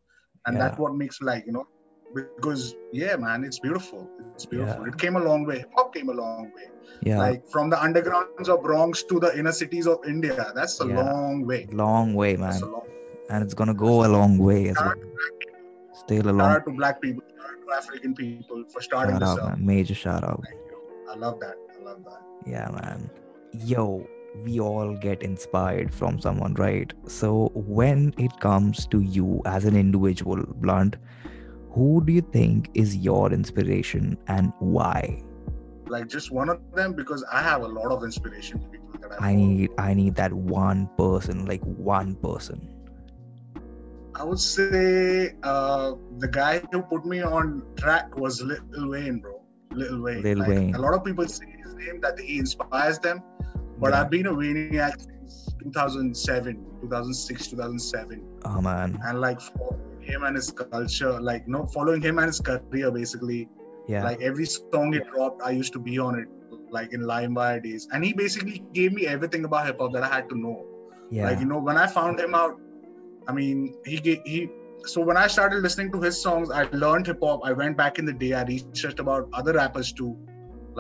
and 0.45 0.55
Yeah. 0.57 0.63
that's 0.67 0.77
what 0.79 0.95
makes 0.95 1.21
like 1.21 1.45
you 1.45 1.53
know, 1.53 1.67
because 2.15 2.75
yeah, 2.91 3.15
man, 3.15 3.43
it's 3.43 3.59
beautiful. 3.59 4.09
It's 4.33 4.45
beautiful. 4.45 4.83
Yeah. 4.83 4.89
It 4.93 4.97
came 4.97 5.15
a 5.15 5.19
long 5.19 5.45
way. 5.45 5.59
Hip 5.59 5.71
hop 5.75 5.93
came 5.93 6.09
a 6.09 6.13
long 6.13 6.51
way. 6.55 6.67
Yeah. 7.03 7.17
Like 7.19 7.47
from 7.47 7.69
the 7.69 7.75
undergrounds 7.77 8.49
of 8.49 8.63
Bronx 8.63 9.03
to 9.03 9.19
the 9.19 9.37
inner 9.37 9.51
cities 9.51 9.87
of 9.87 9.99
India. 10.05 10.51
That's 10.55 10.81
a 10.81 10.87
Yeah. 10.87 11.01
long 11.03 11.45
way. 11.45 11.67
long 11.71 12.13
way, 12.15 12.35
man. 12.35 12.61
a 12.61 12.65
long. 12.65 12.87
And 13.29 13.43
it's 13.43 13.53
gonna 13.53 13.73
go 13.75 14.05
a 14.05 14.09
long 14.09 14.37
way 14.39 14.69
as 14.69 14.75
well. 14.75 14.85
Shout 14.89 14.97
out 14.97 15.01
to 15.01 15.05
black 15.05 15.39
people. 15.39 15.93
Still 15.93 16.21
a 16.21 16.23
Shout 16.23 16.35
long 16.35 16.51
out 16.55 16.65
to 16.65 16.71
black 16.71 17.01
people. 17.01 17.23
Shout 17.37 17.45
out 17.51 17.67
to 17.67 17.73
African 17.77 18.15
people 18.15 18.63
for 18.73 18.81
starting 18.81 19.13
shout 19.15 19.19
this 19.21 19.29
out, 19.29 19.39
up. 19.39 19.57
man. 19.57 19.65
Major 19.65 19.93
shout 19.93 20.23
out. 20.23 20.41
Thank 20.43 20.59
you. 20.71 20.77
I 21.11 21.15
love 21.15 21.39
that. 21.41 21.55
I 21.79 21.83
love 21.83 22.03
that. 22.05 22.21
Yeah, 22.47 22.69
man. 22.71 23.09
Yo, 23.53 24.07
we 24.43 24.59
all 24.59 24.95
get 24.95 25.23
inspired 25.23 25.93
from 25.93 26.19
someone, 26.19 26.53
right? 26.53 26.93
So 27.07 27.51
when 27.55 28.13
it 28.17 28.39
comes 28.39 28.87
to 28.87 29.01
you 29.01 29.41
as 29.45 29.65
an 29.65 29.75
individual, 29.75 30.43
Blunt, 30.55 30.97
who 31.71 32.03
do 32.05 32.13
you 32.13 32.21
think 32.21 32.69
is 32.73 32.95
your 32.95 33.31
inspiration 33.31 34.17
and 34.27 34.53
why? 34.59 35.23
Like 35.87 36.07
just 36.07 36.31
one 36.31 36.49
of 36.49 36.59
them 36.73 36.93
because 36.93 37.23
I 37.31 37.41
have 37.41 37.61
a 37.61 37.67
lot 37.67 37.91
of 37.91 38.03
inspiration 38.03 38.59
people 38.71 38.89
that 39.01 39.21
I, 39.21 39.31
I 39.31 39.35
need 39.35 39.69
I 39.77 39.93
need 39.93 40.15
that 40.15 40.31
one 40.33 40.89
person, 40.97 41.45
like 41.45 41.61
one 41.63 42.15
person. 42.15 42.75
I 44.15 44.23
would 44.23 44.39
say 44.39 45.35
uh, 45.43 45.93
the 46.17 46.27
guy 46.27 46.59
who 46.71 46.81
put 46.83 47.05
me 47.05 47.21
on 47.21 47.63
track 47.77 48.17
was 48.17 48.41
Lil 48.41 48.89
Wayne, 48.89 49.19
bro. 49.19 49.41
Lil 49.71 50.01
Wayne. 50.01 50.21
Lil 50.21 50.39
Like, 50.39 50.49
Wayne. 50.49 50.75
A 50.75 50.79
lot 50.79 50.93
of 50.93 51.03
people 51.03 51.27
say 51.27 51.45
name 51.85 51.99
that 52.01 52.19
he 52.19 52.37
inspires 52.39 52.99
them, 52.99 53.21
but 53.79 53.91
Yeah. 53.91 54.01
I've 54.01 54.09
been 54.15 54.27
a 54.27 54.33
Wayniac 54.41 54.95
since 55.01 55.53
2007, 55.63 56.55
2006, 56.81 57.47
2007, 57.47 58.21
Oh 58.45 58.61
man. 58.61 58.97
and 59.07 59.21
like 59.21 59.39
him 60.09 60.23
and 60.23 60.35
his 60.35 60.51
culture, 60.51 61.13
like 61.29 61.47
no 61.47 61.65
following 61.67 62.01
him 62.01 62.19
and 62.19 62.27
his 62.27 62.39
career 62.41 62.91
basically. 62.91 63.47
Yeah. 63.87 64.03
Like 64.03 64.21
every 64.21 64.45
song 64.45 64.93
he 64.93 64.99
dropped, 65.11 65.41
I 65.41 65.51
used 65.51 65.73
to 65.73 65.79
be 65.79 65.97
on 65.99 66.19
it, 66.19 66.27
like 66.71 66.93
in 66.93 67.01
LimeWire 67.01 67.61
days, 67.63 67.87
and 67.91 68.03
he 68.05 68.13
basically 68.13 68.63
gave 68.73 68.93
me 68.93 69.07
everything 69.07 69.45
about 69.45 69.65
hip 69.67 69.79
hop 69.79 69.93
that 69.93 70.03
I 70.03 70.13
had 70.17 70.29
to 70.29 70.37
know. 70.37 70.57
yeah. 71.09 71.25
Like 71.29 71.39
you 71.39 71.45
know, 71.51 71.59
when 71.69 71.77
I 71.83 71.87
found 71.87 72.19
him 72.19 72.35
out, 72.35 72.59
I 73.27 73.33
mean, 73.39 73.73
he 73.85 73.97
he. 74.25 74.49
So 74.91 75.01
when 75.07 75.17
I 75.21 75.27
started 75.27 75.63
listening 75.67 75.91
to 75.93 76.01
his 76.01 76.19
songs, 76.25 76.51
I 76.59 76.61
learned 76.83 77.07
hip 77.11 77.19
hop. 77.23 77.41
I 77.51 77.53
went 77.61 77.75
back 77.81 77.97
in 78.03 78.05
the 78.09 78.13
day. 78.21 78.29
I 78.41 78.43
researched 78.51 78.99
about 79.05 79.27
other 79.41 79.53
rappers 79.57 79.91
too, 80.01 80.11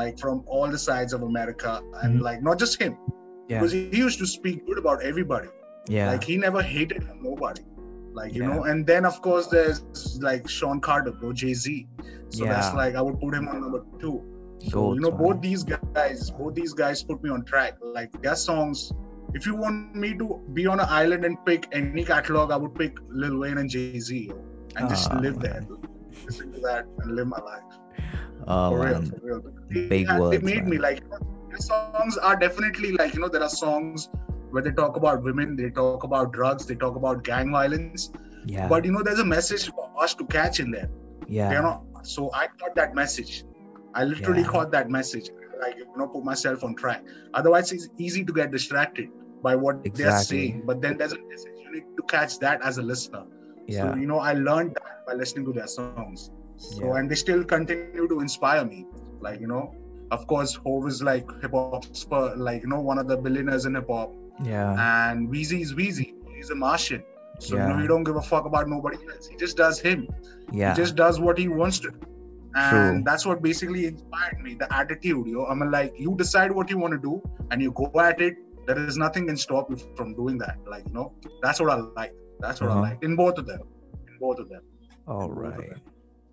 like 0.01 0.19
from 0.23 0.43
all 0.47 0.67
the 0.75 0.81
sides 0.89 1.13
of 1.19 1.23
America, 1.31 1.71
and 2.03 2.19
Mhm. 2.19 2.23
like 2.27 2.41
not 2.49 2.59
just 2.65 2.81
him, 2.83 2.93
yeah. 3.47 3.57
because 3.59 3.71
he 3.77 3.83
used 4.05 4.19
to 4.23 4.27
speak 4.37 4.65
good 4.69 4.79
about 4.83 5.03
everybody. 5.11 5.49
Yeah. 5.97 6.11
Like 6.11 6.23
he 6.31 6.37
never 6.47 6.61
hated 6.75 7.03
nobody. 7.29 7.63
Like 8.19 8.33
you 8.35 8.43
Yeah. 8.43 8.49
know, 8.55 8.63
and 8.71 8.85
then 8.91 9.05
of 9.11 9.21
course 9.27 9.47
there's 9.55 9.79
like 10.29 10.47
Sean 10.57 10.79
Carter, 10.89 11.11
bro, 11.21 11.31
Jay 11.41 11.53
Z. 11.63 11.87
So 12.37 12.45
that's 12.45 12.73
like 12.81 12.95
I 13.01 13.01
would 13.07 13.19
put 13.25 13.33
him 13.39 13.47
on 13.53 13.61
number 13.65 13.81
two. 14.03 14.17
So 14.71 14.79
you 14.93 14.99
know, 15.03 15.11
both 15.25 15.37
these 15.41 15.63
guys, 15.63 16.23
both 16.39 16.53
these 16.61 16.73
guys 16.79 17.03
put 17.11 17.23
me 17.25 17.29
on 17.35 17.43
track. 17.51 17.77
Like 17.99 18.15
their 18.23 18.35
songs. 18.47 18.81
If 19.37 19.45
you 19.47 19.55
want 19.63 19.95
me 20.03 20.09
to 20.19 20.27
be 20.57 20.63
on 20.73 20.79
an 20.83 20.87
island 21.01 21.23
and 21.27 21.37
pick 21.49 21.65
any 21.79 22.03
catalog, 22.03 22.51
I 22.55 22.57
would 22.61 22.73
pick 22.81 22.95
Lil 23.23 23.35
Wayne 23.41 23.59
and 23.63 23.69
Jay 23.75 23.99
Z, 24.07 24.31
and 24.75 24.89
just 24.93 25.11
Ah, 25.11 25.19
live 25.25 25.37
man. 25.43 25.43
there, 25.43 25.77
listen 26.29 26.51
to 26.55 26.59
that, 26.67 26.85
and 27.03 27.15
live 27.19 27.27
my 27.33 27.41
life. 27.49 27.77
Oh 28.47 28.71
for 28.71 28.85
real, 28.85 29.01
for 29.03 29.19
real. 29.21 29.41
They, 29.69 29.87
Big 29.87 30.07
they 30.07 30.19
words, 30.19 30.43
made 30.43 30.61
man. 30.63 30.69
me 30.69 30.77
like. 30.77 31.01
Their 31.49 31.57
songs 31.57 32.17
are 32.17 32.35
definitely 32.35 32.91
like 32.93 33.13
you 33.13 33.21
know 33.21 33.27
there 33.27 33.41
are 33.43 33.49
songs 33.49 34.09
where 34.51 34.63
they 34.63 34.71
talk 34.71 34.95
about 34.97 35.23
women, 35.23 35.55
they 35.55 35.69
talk 35.69 36.03
about 36.03 36.31
drugs, 36.33 36.65
they 36.65 36.75
talk 36.75 36.95
about 36.95 37.23
gang 37.23 37.51
violence, 37.51 38.11
Yeah. 38.45 38.67
but 38.67 38.85
you 38.85 38.91
know 38.91 39.01
there's 39.03 39.19
a 39.19 39.25
message 39.25 39.69
for 39.71 39.89
us 40.03 40.13
to 40.15 40.25
catch 40.25 40.59
in 40.59 40.71
there 40.71 40.89
yeah. 41.27 41.51
you 41.51 41.61
know 41.61 41.85
so 42.01 42.29
i 42.33 42.47
caught 42.59 42.73
that 42.75 42.95
message 42.95 43.43
i 43.93 44.03
literally 44.03 44.41
Yeah. 44.41 44.47
caught 44.53 44.71
that 44.71 44.89
message 44.89 45.29
like 45.61 45.75
you 45.77 45.85
know 45.97 46.07
put 46.07 46.23
myself 46.23 46.63
on 46.63 46.73
track 46.75 47.03
otherwise 47.33 47.71
it's 47.71 47.89
easy 47.97 48.23
to 48.29 48.33
get 48.33 48.51
distracted 48.51 49.09
by 49.43 49.55
what 49.55 49.83
they're 49.83 49.91
Exactly. 49.91 50.37
saying 50.37 50.63
but 50.65 50.81
then 50.81 50.97
there's 50.97 51.13
a 51.13 51.21
message 51.33 51.51
you 51.65 51.71
need 51.75 51.83
to 51.97 52.03
catch 52.15 52.39
that 52.39 52.61
as 52.63 52.77
a 52.77 52.81
listener 52.81 53.23
yeah. 53.67 53.91
so 53.91 53.95
you 53.99 54.07
know 54.07 54.19
i 54.19 54.33
learned 54.33 54.73
that 54.75 55.05
by 55.05 55.13
listening 55.13 55.45
to 55.45 55.53
their 55.59 55.67
songs 55.67 56.31
so 56.67 56.85
Yeah. 56.85 56.95
and 56.99 57.09
they 57.11 57.15
still 57.25 57.43
continue 57.55 58.07
to 58.13 58.19
inspire 58.27 58.63
me 58.71 58.79
like 59.27 59.39
you 59.43 59.47
know 59.51 59.63
of 60.17 60.25
course 60.31 60.53
Hov 60.65 60.87
is 60.91 61.01
like 61.09 61.25
hip 61.41 61.51
hop 61.59 61.85
like 62.49 62.63
you 62.63 62.69
know 62.73 62.81
one 62.91 62.97
of 63.03 63.07
the 63.11 63.17
billionaires 63.27 63.65
in 63.69 63.75
hip 63.79 63.89
hop 63.89 64.11
yeah. 64.43 64.71
and 65.11 65.29
Weezy 65.33 65.61
is 65.67 65.73
Weezy 65.79 66.07
he's 66.35 66.49
a 66.49 66.55
martian 66.65 67.03
so 67.39 67.55
you 67.55 67.61
know 67.61 67.67
Yeah. 67.75 67.81
he 67.81 67.87
don't 67.93 68.03
give 68.11 68.17
a 68.23 68.25
fuck 68.31 68.45
about 68.51 68.67
nobody 68.75 68.97
else 69.11 69.27
he 69.33 69.37
just 69.45 69.57
does 69.65 69.79
him 69.89 70.07
Yeah. 70.51 70.73
he 70.73 70.81
just 70.83 70.95
does 71.03 71.19
what 71.27 71.37
he 71.37 71.47
wants 71.61 71.79
to 71.87 71.91
do. 71.91 71.99
And 72.55 72.69
True. 72.95 73.03
that's 73.07 73.25
what 73.29 73.43
basically 73.43 73.81
inspired 73.87 74.39
me, 74.45 74.55
the 74.61 74.67
attitude. 74.73 75.27
You 75.27 75.33
know, 75.35 75.45
I 75.45 75.53
mean, 75.53 75.69
like, 75.73 75.93
you 76.03 76.15
decide 76.21 76.51
what 76.51 76.71
you 76.71 76.79
want 76.83 76.93
to 76.95 77.01
do 77.03 77.11
and 77.51 77.61
you 77.61 77.71
go 77.79 77.91
at 78.03 78.19
it. 78.27 78.37
There 78.69 78.79
is 78.87 78.97
nothing 78.97 79.27
can 79.27 79.37
stop 79.37 79.69
you 79.69 79.77
from 79.99 80.15
doing 80.15 80.39
that. 80.39 80.57
Like, 80.73 80.87
you 80.87 80.93
know, 80.95 81.13
that's 81.43 81.59
what 81.61 81.69
I 81.69 81.75
like. 81.99 82.15
That's 82.39 82.59
what 82.59 82.71
Uh-huh. 82.71 82.79
I 82.79 82.89
like 82.89 83.03
in 83.09 83.15
both 83.15 83.37
of 83.37 83.45
them. 83.51 83.61
In 84.07 84.17
both 84.25 84.39
of 84.39 84.49
them. 84.49 84.63
All 85.07 85.29
right. 85.29 85.77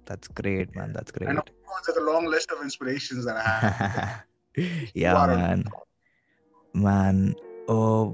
That's 0.07 0.29
great, 0.29 0.75
man. 0.75 0.93
That's 0.93 1.11
great. 1.11 1.29
And 1.29 1.39
of 1.39 1.45
course, 1.67 1.87
there's 1.87 1.99
a 1.99 2.01
long 2.01 2.27
list 2.27 2.51
of 2.53 2.63
inspirations 2.63 3.25
that 3.27 3.37
I 3.37 3.43
have. 3.43 4.23
yeah, 4.95 5.27
man. 5.27 5.65
Man, 6.73 7.35
uh, 7.69 8.11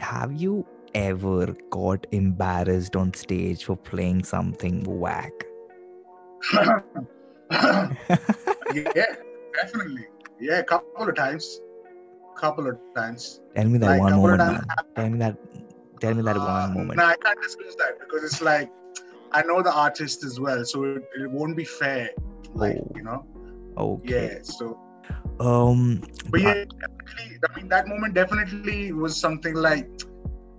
have 0.00 0.32
you 0.32 0.66
ever 0.94 1.54
got 1.70 2.06
embarrassed 2.10 2.96
on 2.96 3.14
stage 3.14 3.64
for 3.64 3.76
playing 3.76 4.24
something 4.24 4.82
whack? 4.84 5.32
yeah, 6.52 7.90
definitely. 9.54 10.06
Yeah, 10.40 10.58
a 10.58 10.64
couple 10.64 11.08
of 11.08 11.14
times. 11.14 11.60
Couple 12.36 12.68
of 12.68 12.78
times. 12.94 13.40
Tell 13.54 13.66
me 13.66 13.78
that 13.78 13.86
Like, 13.86 14.00
one 14.00 14.16
moment, 14.16 14.38
man. 14.38 14.66
Tell 14.94 15.10
me 15.10 15.18
that. 15.18 15.36
Tell 16.00 16.14
me 16.14 16.22
that 16.22 16.36
Uh, 16.36 16.44
one 16.44 16.74
moment. 16.74 16.96
No, 16.98 17.04
I 17.04 17.16
can't 17.16 17.40
disclose 17.42 17.74
that 17.76 17.98
because 17.98 18.22
it's 18.22 18.40
like 18.40 18.70
I 19.32 19.42
know 19.42 19.62
the 19.62 19.72
artist 19.72 20.24
as 20.24 20.38
well, 20.40 20.64
so 20.64 20.84
it, 20.84 21.02
it 21.20 21.30
won't 21.30 21.56
be 21.56 21.64
fair. 21.64 22.10
Like 22.54 22.76
Oh. 22.78 22.92
you 22.96 23.02
know, 23.02 23.24
Okay. 23.76 24.32
yeah. 24.32 24.38
So, 24.42 24.78
Um. 25.40 26.02
but 26.30 26.40
yeah. 26.40 26.64
I 27.48 27.56
mean, 27.56 27.68
that 27.68 27.86
moment 27.88 28.14
definitely 28.14 28.92
was 28.92 29.16
something 29.16 29.54
like. 29.54 29.88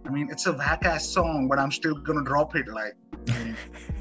I 0.05 0.11
mean, 0.11 0.27
it's 0.31 0.47
a 0.47 0.53
whack 0.53 0.85
ass 0.85 1.07
song, 1.07 1.47
but 1.49 1.59
I'm 1.59 1.71
still 1.71 1.93
gonna 1.95 2.23
drop 2.23 2.55
it. 2.55 2.67
Like, 2.67 2.95
I, 3.29 3.37
mean, 3.43 3.57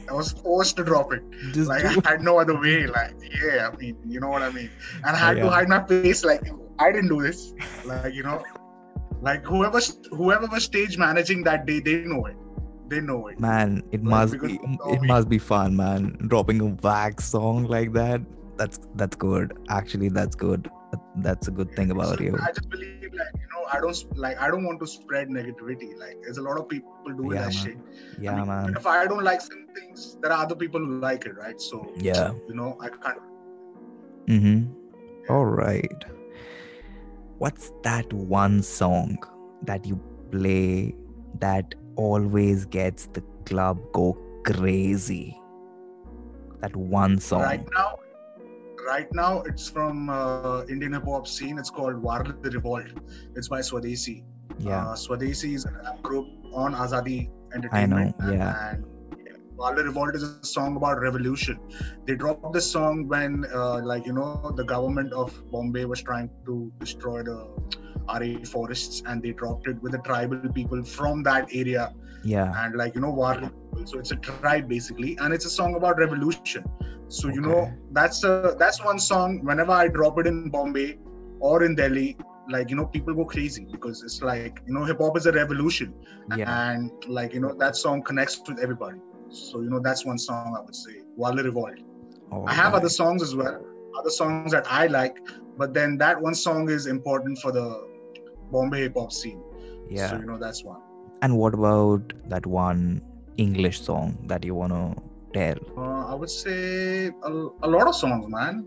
I 0.09 0.15
was 0.15 0.33
forced 0.33 0.77
to 0.77 0.85
drop 0.85 1.13
it. 1.13 1.23
Just 1.53 1.69
Like, 1.69 1.85
I 1.85 2.11
had 2.11 2.23
no 2.23 2.39
other 2.39 2.59
way. 2.59 2.87
Like, 2.87 3.15
yeah, 3.43 3.69
I 3.71 3.77
mean, 3.77 3.97
you 4.07 4.21
know 4.21 4.29
what 4.29 4.43
I 4.43 4.51
mean. 4.51 4.71
And 5.05 5.15
I 5.17 5.19
had 5.19 5.37
Yeah. 5.37 5.45
to 5.45 5.51
hide 5.51 5.69
my 5.69 5.85
face. 5.87 6.25
Like, 6.25 6.41
I 6.79 6.93
didn't 6.93 7.09
do 7.09 7.21
this. 7.21 7.53
Like, 7.85 8.15
you 8.15 8.23
know, 8.23 8.43
like 9.21 9.45
whoever 9.45 9.81
whoever 10.13 10.47
was 10.47 10.65
stage 10.65 10.97
managing 10.97 11.43
that 11.45 11.67
day, 11.67 11.81
they 11.81 11.97
know 12.03 12.25
it. 12.27 12.37
They 12.88 13.01
know 13.01 13.27
it. 13.29 13.38
man, 13.38 13.83
it 13.92 14.03
must 14.03 14.33
because 14.33 14.53
be. 14.53 14.61
It 14.96 15.03
must 15.03 15.29
be 15.29 15.38
fun, 15.38 15.77
man. 15.77 16.16
Dropping 16.29 16.61
a 16.61 16.66
wax 16.83 17.24
song 17.27 17.64
like 17.64 17.92
that. 17.92 18.22
That's 18.57 18.79
that's 18.96 19.16
good. 19.16 19.53
Actually, 19.68 20.09
that's 20.09 20.35
good. 20.35 20.70
That's 21.16 21.48
a 21.48 21.51
good 21.51 21.70
thing 21.77 21.90
about 21.90 22.16
So, 22.18 22.24
you. 22.24 22.38
I 22.42 22.51
just 22.53 22.70
believe, 22.70 23.12
like, 23.12 23.35
you 23.35 23.48
know, 23.53 23.66
I 23.70 23.79
don't 23.81 24.16
like, 24.18 24.40
I 24.40 24.48
don't 24.48 24.64
want 24.64 24.81
to 24.81 24.87
spread 24.87 25.29
negativity. 25.29 25.88
Like, 25.98 26.16
there's 26.22 26.38
a 26.38 26.42
lot 26.42 26.59
of 26.59 26.66
people 26.68 26.90
doing 27.07 27.33
Yeah, 27.33 27.42
that 27.42 27.55
man. 27.55 27.64
shit. 27.64 27.77
Yeah, 28.18 28.33
I 28.33 28.37
mean, 28.37 28.46
man. 28.46 28.74
If 28.77 28.87
I 28.87 29.07
don't 29.07 29.22
like 29.22 29.42
some 29.42 29.66
things, 29.74 30.16
there 30.22 30.33
are 30.33 30.42
other 30.44 30.55
people 30.57 30.81
who 30.81 30.98
like 30.98 31.27
it, 31.27 31.37
right? 31.37 31.61
So, 31.61 31.92
Yeah. 31.98 32.33
you 32.48 32.55
know, 32.55 32.79
I 32.81 32.88
can't. 32.88 33.18
Mm-hmm. 34.29 35.33
All 35.33 35.44
right. 35.44 36.05
What's 37.38 37.70
that 37.83 38.11
one 38.12 38.62
song 38.62 39.18
that 39.62 39.85
you 39.87 40.01
play 40.31 40.94
that 41.40 41.74
always 41.99 42.65
gets 42.65 43.07
the 43.07 43.23
club 43.45 43.79
go 43.93 44.17
crazy? 44.45 45.39
That 46.61 46.75
one 46.75 47.19
song. 47.19 47.43
Right 47.43 47.69
now, 47.75 47.99
right 48.87 49.13
now, 49.13 49.43
it's 49.43 49.69
from 49.69 50.09
uh, 50.09 50.65
Indian 50.69 50.95
hip 50.95 51.05
hop 51.05 51.27
scene. 51.27 51.59
It's 51.59 51.71
called 51.71 52.03
Warli 52.03 52.55
Revolt. 52.55 52.87
It's 53.37 53.49
by 53.49 53.61
Swadesi. 53.61 54.25
Yeah. 54.59 54.87
Uh, 54.87 54.95
Swadesi 54.95 55.55
is 55.55 55.67
a 55.67 55.73
rap 55.73 56.03
group 56.03 56.27
on 56.53 56.75
Azadi 56.75 57.31
Entertainment. 57.55 58.17
I 58.21 58.27
know, 58.27 58.33
yeah. 58.33 58.71
And 58.71 58.85
Revolt 59.77 60.15
is 60.15 60.23
a 60.23 60.45
song 60.45 60.77
about 60.77 61.01
revolution. 61.01 61.59
They 62.07 62.15
dropped 62.15 62.53
this 62.53 62.71
song 62.71 63.09
when, 63.09 63.45
uh, 63.53 63.81
like, 63.85 64.07
you 64.07 64.13
know, 64.13 64.53
the 64.57 64.65
government 64.65 65.13
of 65.13 65.33
Bombay 65.51 65.85
was 65.85 66.03
trying 66.03 66.31
to 66.47 66.73
destroy 66.79 67.23
the 67.23 67.49
Aarey 68.09 68.47
forests 68.47 69.03
and 69.07 69.23
they 69.23 69.33
dropped 69.33 69.68
it 69.68 69.83
with 69.83 69.92
the 69.92 69.99
tribal 69.99 70.38
people 70.53 70.83
from 70.85 71.23
that 71.23 71.49
area 71.53 71.92
yeah. 72.25 72.53
and 72.64 72.75
like 72.77 72.94
you 72.94 73.01
know 73.01 73.12
people. 73.14 73.87
So 73.87 73.99
it's 73.99 74.11
a 74.12 74.16
tribe 74.16 74.68
basically, 74.68 75.16
and 75.21 75.33
it's 75.35 75.47
a 75.47 75.51
song 75.51 75.75
about 75.77 75.99
revolution. 75.99 76.64
So 77.09 77.29
you 77.29 77.40
know 77.40 77.71
that's 77.92 78.25
a 78.25 78.57
that's 78.59 78.85
one 78.85 78.99
song. 78.99 79.44
Whenever 79.44 79.73
I 79.73 79.88
drop 79.88 80.18
it 80.18 80.27
in 80.27 80.51
Bombay 80.51 80.99
or 81.40 81.64
in 81.64 81.75
Delhi, 81.75 82.16
like 82.51 82.71
you 82.71 82.77
know 82.77 82.87
people 82.87 83.14
go 83.14 83.25
crazy 83.25 83.66
because 83.71 84.03
it's 84.03 84.23
like 84.23 84.61
you 84.66 84.75
know 84.75 84.85
hip 84.85 84.99
hop 85.01 85.16
is 85.16 85.27
a 85.27 85.33
revolution, 85.33 85.94
Yeah. 86.37 86.71
and 86.73 86.90
like 87.09 87.35
you 87.35 87.40
know 87.40 87.55
that 87.55 87.77
song 87.77 88.03
connects 88.03 88.40
with 88.49 88.59
everybody. 88.59 88.99
So 89.31 89.61
you 89.61 89.71
know 89.71 89.81
that's 89.81 90.05
one 90.05 90.18
song 90.18 90.57
I 90.59 90.64
would 90.64 90.75
say. 90.75 91.03
Warli 91.18 91.44
Revolt. 91.44 91.79
All 92.31 92.49
I 92.49 92.53
have 92.53 92.73
right. 92.73 92.79
other 92.81 92.88
songs 92.88 93.23
as 93.23 93.35
well. 93.35 93.59
other 93.99 94.11
songs 94.11 94.53
that 94.53 94.66
I 94.71 94.87
like, 94.87 95.16
but 95.57 95.75
then 95.75 95.97
that 95.99 96.21
one 96.21 96.35
song 96.35 96.68
is 96.68 96.87
important 96.87 97.38
for 97.38 97.51
the 97.51 97.66
Bombay 98.51 98.81
hip 98.83 98.95
hop 98.97 99.13
scene. 99.13 99.43
Yeah. 99.91 100.11
So 100.11 100.17
you 100.19 100.27
know 100.27 100.39
that's 100.39 100.65
one. 100.65 100.81
And 101.23 101.37
what 101.37 101.55
about 101.55 102.13
that 102.29 102.47
one 102.47 103.03
English 103.37 103.81
song 103.83 104.17
that 104.27 104.45
you 104.45 104.55
wanna 104.55 104.95
tell? 105.35 105.57
Uh, 105.77 106.07
I 106.13 106.15
would 106.15 106.31
say 106.31 107.07
a, 107.09 107.31
a 107.63 107.69
lot 107.77 107.87
of 107.89 107.95
songs, 107.95 108.27
man. 108.29 108.67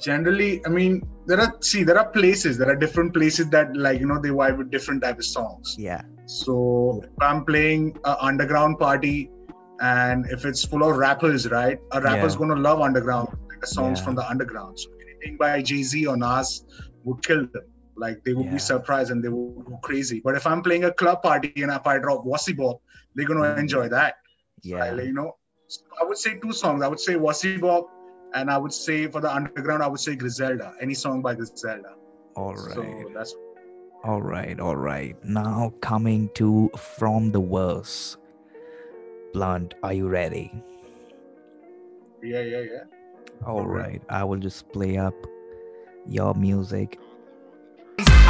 Generally, 0.00 0.64
I 0.64 0.70
mean, 0.70 1.02
there 1.26 1.38
are 1.38 1.54
see 1.60 1.82
there 1.84 1.98
are 1.98 2.08
places, 2.08 2.56
there 2.56 2.70
are 2.70 2.76
different 2.76 3.12
places 3.12 3.50
that 3.50 3.76
like 3.76 4.00
you 4.00 4.06
know 4.06 4.18
they 4.20 4.30
vibe 4.30 4.56
with 4.58 4.70
different 4.70 5.02
type 5.02 5.18
of 5.18 5.24
songs. 5.26 5.76
Yeah. 5.78 6.00
So 6.26 7.02
if 7.04 7.10
I'm 7.20 7.44
playing 7.44 7.98
a 8.04 8.16
underground 8.20 8.78
party, 8.78 9.30
and 9.80 10.24
if 10.30 10.46
it's 10.46 10.64
full 10.64 10.82
of 10.88 10.96
rappers, 10.96 11.50
right? 11.50 11.78
A 11.92 12.00
rapper's 12.00 12.34
Yeah. 12.34 12.38
gonna 12.38 12.56
love 12.68 12.80
underground, 12.80 13.28
like 13.50 13.60
the 13.60 13.66
songs 13.66 13.98
Yeah. 13.98 14.04
from 14.06 14.14
the 14.14 14.26
underground. 14.30 14.78
So 14.78 14.88
anything 15.06 15.36
by 15.36 15.60
Jay 15.60 15.82
Z 15.82 16.06
or 16.06 16.16
Nas 16.16 16.64
would 17.04 17.22
kill 17.26 17.46
them. 17.52 17.64
Like 17.96 18.24
they 18.24 18.34
would 18.34 18.46
Yeah. 18.46 18.52
be 18.52 18.58
surprised 18.58 19.10
and 19.10 19.22
they 19.22 19.28
would 19.28 19.64
go 19.64 19.78
crazy. 19.82 20.20
But 20.24 20.34
if 20.34 20.46
I'm 20.46 20.62
playing 20.62 20.84
a 20.84 20.92
club 20.92 21.22
party 21.22 21.52
and 21.62 21.70
if 21.70 21.86
I 21.86 21.98
drop 21.98 22.24
Wasi 22.24 22.56
Bop, 22.56 22.80
they're 23.14 23.26
gonna 23.26 23.54
Mhm. 23.54 23.58
enjoy 23.58 23.88
that. 23.90 24.14
Yeah. 24.62 24.84
I, 24.84 25.00
you 25.02 25.12
know, 25.12 25.36
so 25.68 25.82
I 26.00 26.04
would 26.04 26.16
say 26.18 26.38
two 26.38 26.52
songs. 26.52 26.82
I 26.82 26.88
would 26.88 27.00
say 27.00 27.14
Wasi 27.14 27.60
Bop, 27.60 27.86
and 28.34 28.50
I 28.50 28.56
would 28.58 28.72
say 28.72 29.06
for 29.08 29.20
the 29.20 29.34
underground, 29.34 29.82
I 29.82 29.88
would 29.88 30.00
say 30.00 30.16
Griselda. 30.16 30.74
Any 30.80 30.94
song 30.94 31.20
by 31.22 31.34
Griselda. 31.34 31.94
All 32.36 32.54
right. 32.54 32.74
So 32.74 33.10
that's 33.14 33.34
All 34.04 34.20
right, 34.20 34.58
all 34.58 34.74
right. 34.74 35.14
Now 35.24 35.72
coming 35.80 36.28
to 36.34 36.70
From 36.76 37.30
the 37.30 37.40
Verse. 37.40 38.16
Blunt, 39.32 39.74
are 39.84 39.92
you 39.92 40.08
ready? 40.08 40.50
yeah, 42.22 42.40
yeah, 42.40 42.60
yeah. 42.60 42.84
All 43.46 43.64
right, 43.66 44.02
I 44.08 44.24
will 44.24 44.38
just 44.38 44.68
play 44.72 44.96
up 44.96 45.14
your 46.06 46.34
music. 46.34 46.98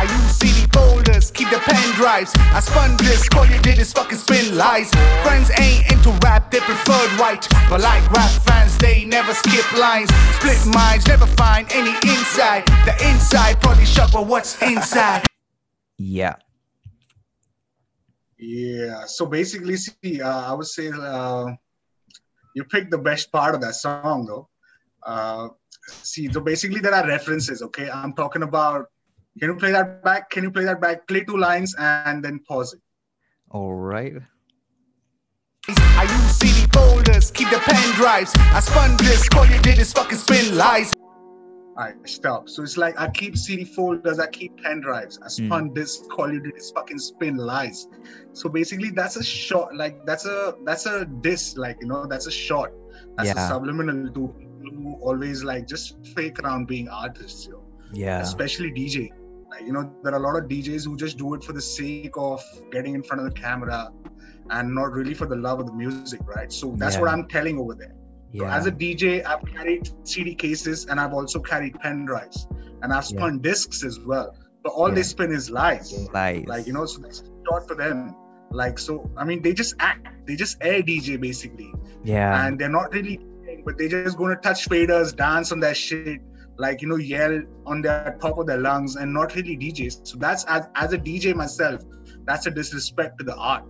I 0.02 0.04
use 0.18 0.34
CD 0.34 0.66
folders, 0.72 1.30
keep 1.30 1.48
the 1.50 1.60
pen 1.60 1.94
drives. 1.94 2.32
I 2.36 2.58
spun 2.58 2.96
this, 2.96 3.28
all 3.36 3.46
you 3.46 3.56
did 3.60 3.78
is 3.78 3.92
fucking 3.92 4.18
spin 4.18 4.56
lies. 4.56 4.90
Friends 5.22 5.48
ain't 5.60 5.92
into 5.92 6.10
rap, 6.26 6.50
they 6.50 6.58
preferred 6.58 7.10
white. 7.20 7.46
But 7.70 7.82
like 7.82 8.02
rap 8.10 8.32
fans, 8.42 8.76
they 8.78 9.04
never 9.04 9.32
skip 9.32 9.70
lines. 9.78 10.10
Split 10.40 10.58
minds, 10.74 11.06
never 11.06 11.26
find 11.38 11.70
any 11.70 11.94
inside. 12.02 12.66
The 12.84 12.96
inside 13.08 13.60
probably 13.60 13.84
shut, 13.84 14.10
but 14.12 14.26
what's 14.26 14.60
inside? 14.60 15.24
Yeah, 15.98 16.34
Yeah. 18.36 19.04
So 19.06 19.26
basically, 19.26 19.76
see, 19.76 20.20
uh, 20.20 20.50
I 20.50 20.52
would 20.52 20.66
say 20.66 20.90
uh, 20.92 21.46
you 22.56 22.64
picked 22.64 22.90
the 22.90 22.98
best 22.98 23.30
part 23.30 23.54
of 23.54 23.60
that 23.60 23.76
song, 23.76 24.26
though. 24.26 24.48
Uh, 25.06 25.50
see, 25.86 26.28
so 26.32 26.40
basically, 26.40 26.80
there 26.80 26.92
are 26.92 27.06
references. 27.06 27.62
Okay, 27.62 27.88
I'm 27.88 28.14
talking 28.14 28.42
about. 28.42 28.88
Can 29.38 29.48
you 29.50 29.56
play 29.56 29.72
that 29.72 30.02
back? 30.04 30.30
Can 30.30 30.44
you 30.44 30.50
play 30.50 30.64
that 30.64 30.80
back? 30.80 31.06
Play 31.08 31.24
two 31.24 31.36
lines 31.36 31.74
and 31.78 32.24
then 32.24 32.40
pause 32.46 32.74
it. 32.74 32.80
all 33.50 33.74
right. 33.74 34.14
I 35.68 36.02
use 36.02 36.36
CD 36.36 36.66
folders, 36.72 37.30
keep 37.30 37.48
the 37.50 37.58
pen 37.58 37.94
drives. 37.94 38.32
I 38.36 38.60
spun 38.60 38.96
this, 38.96 39.28
all 39.36 39.46
you 39.46 39.60
did 39.60 39.78
is 39.78 39.92
fucking 39.92 40.18
spin 40.18 40.56
lies. 40.56 40.92
All 40.94 41.74
right, 41.76 41.94
stop. 42.04 42.48
So 42.48 42.62
it's 42.62 42.76
like 42.76 42.98
I 43.00 43.08
keep 43.08 43.36
CD 43.36 43.64
folders, 43.64 44.18
I 44.18 44.26
keep 44.26 44.60
pen 44.62 44.80
drives, 44.80 45.18
I 45.18 45.26
hmm. 45.26 45.46
spun 45.46 45.74
this, 45.74 46.04
call 46.10 46.32
you 46.32 46.40
did 46.40 46.56
is 46.56 46.72
fucking 46.72 46.98
spin 46.98 47.36
lies. 47.36 47.86
So 48.32 48.48
basically, 48.48 48.90
that's 48.90 49.16
a 49.16 49.22
short, 49.22 49.76
like 49.76 50.04
that's 50.04 50.26
a 50.26 50.56
that's 50.64 50.86
a 50.86 51.06
diss, 51.06 51.56
like 51.56 51.78
you 51.80 51.86
know, 51.86 52.06
that's 52.06 52.26
a 52.26 52.30
short. 52.32 52.74
That's 53.16 53.28
Yeah. 53.28 53.46
a 53.46 53.48
subliminal 53.48 54.12
to 54.12 54.28
people 54.36 54.70
who 54.70 54.94
always 55.00 55.44
like 55.44 55.66
just 55.68 56.04
fake 56.08 56.40
around 56.40 56.66
being 56.66 56.88
artists, 56.88 57.46
yo. 57.46 57.52
Know? 57.52 57.64
Yeah, 57.92 58.20
Especially 58.20 58.70
DJ. 58.72 59.10
Like 59.52 59.66
you 59.66 59.72
know, 59.76 59.84
there 60.02 60.12
are 60.14 60.16
a 60.16 60.26
lot 60.28 60.36
of 60.42 60.48
DJs 60.48 60.84
who 60.86 60.96
just 60.96 61.18
do 61.18 61.34
it 61.34 61.44
for 61.44 61.52
the 61.52 61.60
sake 61.60 62.14
of 62.16 62.42
getting 62.70 62.94
in 62.94 63.02
front 63.02 63.20
of 63.22 63.26
the 63.32 63.38
camera 63.38 63.90
and 64.50 64.74
not 64.74 64.92
really 64.92 65.14
for 65.14 65.26
the 65.26 65.36
love 65.36 65.60
of 65.60 65.66
the 65.66 65.74
music, 65.74 66.20
right? 66.36 66.50
So 66.60 66.74
that's 66.82 66.96
what 67.02 67.10
I'm 67.10 67.28
telling 67.28 67.58
over 67.58 67.74
there. 67.74 67.94
So 68.38 68.46
as 68.46 68.66
a 68.66 68.72
DJ, 68.72 69.24
I've 69.26 69.44
carried 69.54 69.90
CD 70.04 70.34
cases 70.34 70.86
and 70.86 70.98
I've 70.98 71.12
also 71.12 71.38
carried 71.38 71.74
pen 71.80 72.06
drives 72.06 72.46
and 72.82 72.92
I've 72.94 73.04
spun 73.04 73.40
discs 73.40 73.84
as 73.84 74.00
well. 74.00 74.34
But 74.64 74.72
all 74.72 74.88
Yeah. 74.88 74.94
they 74.96 75.02
spin 75.02 75.32
is 75.32 75.50
lies. 75.50 75.92
lies. 76.14 76.44
Like, 76.46 76.66
you 76.66 76.72
know, 76.72 76.86
so 76.86 77.02
that's 77.02 77.22
short 77.46 77.68
for 77.68 77.74
them. 77.74 78.14
Like, 78.50 78.78
so, 78.78 79.10
I 79.18 79.24
mean, 79.24 79.42
they 79.42 79.52
just 79.52 79.74
act, 79.80 80.06
they 80.26 80.34
just 80.36 80.56
air 80.62 80.80
DJ 80.82 81.20
basically. 81.20 81.70
yeah, 82.04 82.46
And 82.46 82.58
they're 82.58 82.70
not 82.80 82.92
really, 82.94 83.20
but 83.66 83.76
they're 83.78 83.88
just 83.88 84.16
going 84.16 84.34
to 84.34 84.40
touch 84.40 84.68
faders, 84.68 85.14
dance 85.14 85.52
on 85.52 85.60
that 85.60 85.76
shit, 85.76 86.20
like, 86.64 86.82
you 86.82 86.88
know, 86.88 87.00
yell 87.12 87.34
on 87.66 87.82
their 87.86 88.16
top 88.24 88.38
of 88.38 88.46
their 88.46 88.58
lungs 88.68 88.96
and 88.96 89.12
not 89.18 89.34
really 89.36 89.56
DJs. 89.56 89.94
So 90.10 90.18
that's, 90.24 90.44
as, 90.56 90.62
as 90.84 90.92
a 90.92 90.98
DJ 91.08 91.34
myself, 91.34 91.82
that's 92.28 92.46
a 92.46 92.50
disrespect 92.50 93.18
to 93.18 93.24
the 93.30 93.36
art. 93.36 93.64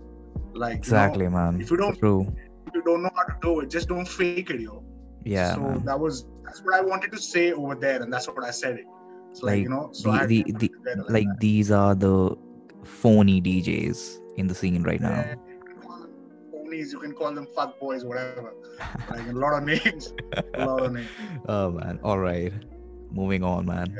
Like, 0.53 0.75
exactly, 0.77 1.25
you 1.25 1.31
know, 1.31 1.37
man. 1.51 1.61
if 1.61 1.71
you 1.71 1.77
don't- 1.77 1.97
True. 1.97 2.21
if 2.67 2.73
you 2.75 2.83
don't 2.89 3.01
know 3.05 3.13
how 3.19 3.23
to 3.31 3.35
do 3.41 3.59
it, 3.61 3.69
just 3.77 3.87
don't 3.93 4.07
fake 4.19 4.49
it, 4.55 4.61
yo 4.67 4.83
Yeah, 5.25 5.55
so 5.55 5.61
man. 5.61 5.85
that 5.85 5.99
was 5.99 6.25
that's 6.45 6.61
what 6.65 6.75
I 6.75 6.81
wanted 6.91 7.11
to 7.13 7.19
say 7.33 7.45
over 7.61 7.75
there, 7.85 7.99
and 8.03 8.09
that's 8.13 8.27
what 8.27 8.43
I 8.43 8.51
said 8.51 8.75
it. 8.81 8.85
So 9.33 9.47
like, 9.47 9.53
Like 9.53 9.63
you 9.63 9.69
know, 9.75 9.89
so 9.91 10.11
the 10.11 10.25
the, 10.27 10.51
the 10.63 10.67
together 10.69 11.05
like 11.17 11.29
these 11.39 11.71
are 11.71 11.95
the 11.95 12.35
phony 12.83 13.37
DJs 13.47 13.99
in 14.39 14.45
the 14.51 14.55
scene 14.59 14.83
right 14.83 15.01
now. 15.01 15.09
Yeah, 15.09 15.35
you 15.47 15.59
can 15.65 15.81
call 15.87 15.99
them 16.03 16.11
ponies, 16.51 16.93
you 16.93 16.99
can 17.05 17.13
call 17.19 17.31
them 17.39 17.47
fuck 17.55 17.79
boys, 17.79 18.05
whatever. 18.05 18.53
Like 19.09 19.25
a 19.27 19.37
lot 19.43 19.53
of 19.57 19.63
names, 19.71 20.13
a 20.53 20.65
lot 20.65 20.83
of 20.87 20.91
names. 20.99 21.09
oh 21.55 21.71
man. 21.71 21.99
All 22.03 22.19
right. 22.19 22.53
Moving 23.13 23.43
on, 23.43 23.65
man. 23.65 23.95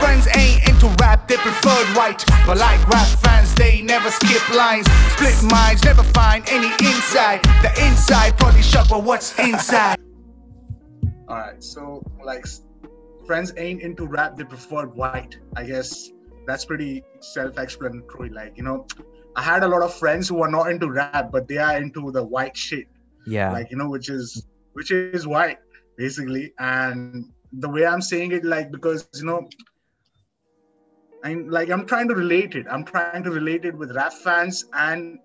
Friends 0.00 0.28
ain't 0.36 0.68
into 0.68 0.94
rap, 1.00 1.26
they 1.26 1.36
preferred 1.36 1.96
white. 1.96 2.24
But 2.46 2.58
like 2.58 2.86
rap 2.88 3.06
fans, 3.06 3.54
they 3.54 3.80
never 3.82 4.10
skip 4.10 4.46
lines. 4.54 4.86
Split 5.12 5.42
minds, 5.50 5.82
never 5.84 6.02
find 6.02 6.44
any 6.48 6.68
inside. 6.86 7.42
The 7.62 7.72
inside 7.86 8.38
probably 8.38 8.62
shut, 8.62 8.88
but 8.88 9.02
what's 9.02 9.38
inside? 9.38 9.98
All 11.28 11.36
right, 11.36 11.62
so 11.62 12.02
like, 12.22 12.46
friends 13.26 13.52
ain't 13.56 13.82
into 13.82 14.06
rap; 14.06 14.36
they 14.36 14.44
preferred 14.44 14.94
white. 14.94 15.38
I 15.56 15.64
guess 15.64 16.10
that's 16.46 16.64
pretty 16.64 17.02
self-explanatory. 17.20 18.30
Like, 18.30 18.56
you 18.56 18.62
know, 18.62 18.86
I 19.34 19.42
had 19.42 19.62
a 19.62 19.68
lot 19.68 19.82
of 19.82 19.94
friends 19.94 20.28
who 20.28 20.42
are 20.42 20.50
not 20.50 20.70
into 20.70 20.90
rap, 20.90 21.30
but 21.32 21.48
they 21.48 21.58
are 21.58 21.76
into 21.76 22.10
the 22.12 22.22
white 22.22 22.56
shit. 22.56 22.86
Yeah. 23.28 23.52
like 23.52 23.70
you 23.70 23.76
know 23.76 23.90
which 23.90 24.08
is 24.08 24.46
which 24.72 24.90
is 24.90 25.26
white 25.26 25.58
basically 25.96 26.52
and 26.58 27.30
the 27.52 27.68
way 27.68 27.86
i'm 27.86 28.00
saying 28.00 28.32
it 28.32 28.44
like 28.44 28.70
because 28.70 29.08
you 29.14 29.24
know 29.24 29.48
i'm 31.24 31.48
like 31.48 31.70
i'm 31.70 31.86
trying 31.86 32.08
to 32.08 32.14
relate 32.14 32.54
it 32.54 32.66
i'm 32.70 32.84
trying 32.84 33.22
to 33.22 33.30
relate 33.30 33.64
it 33.64 33.76
with 33.76 33.94
rap 33.96 34.12
fans 34.12 34.66
and 34.74 35.18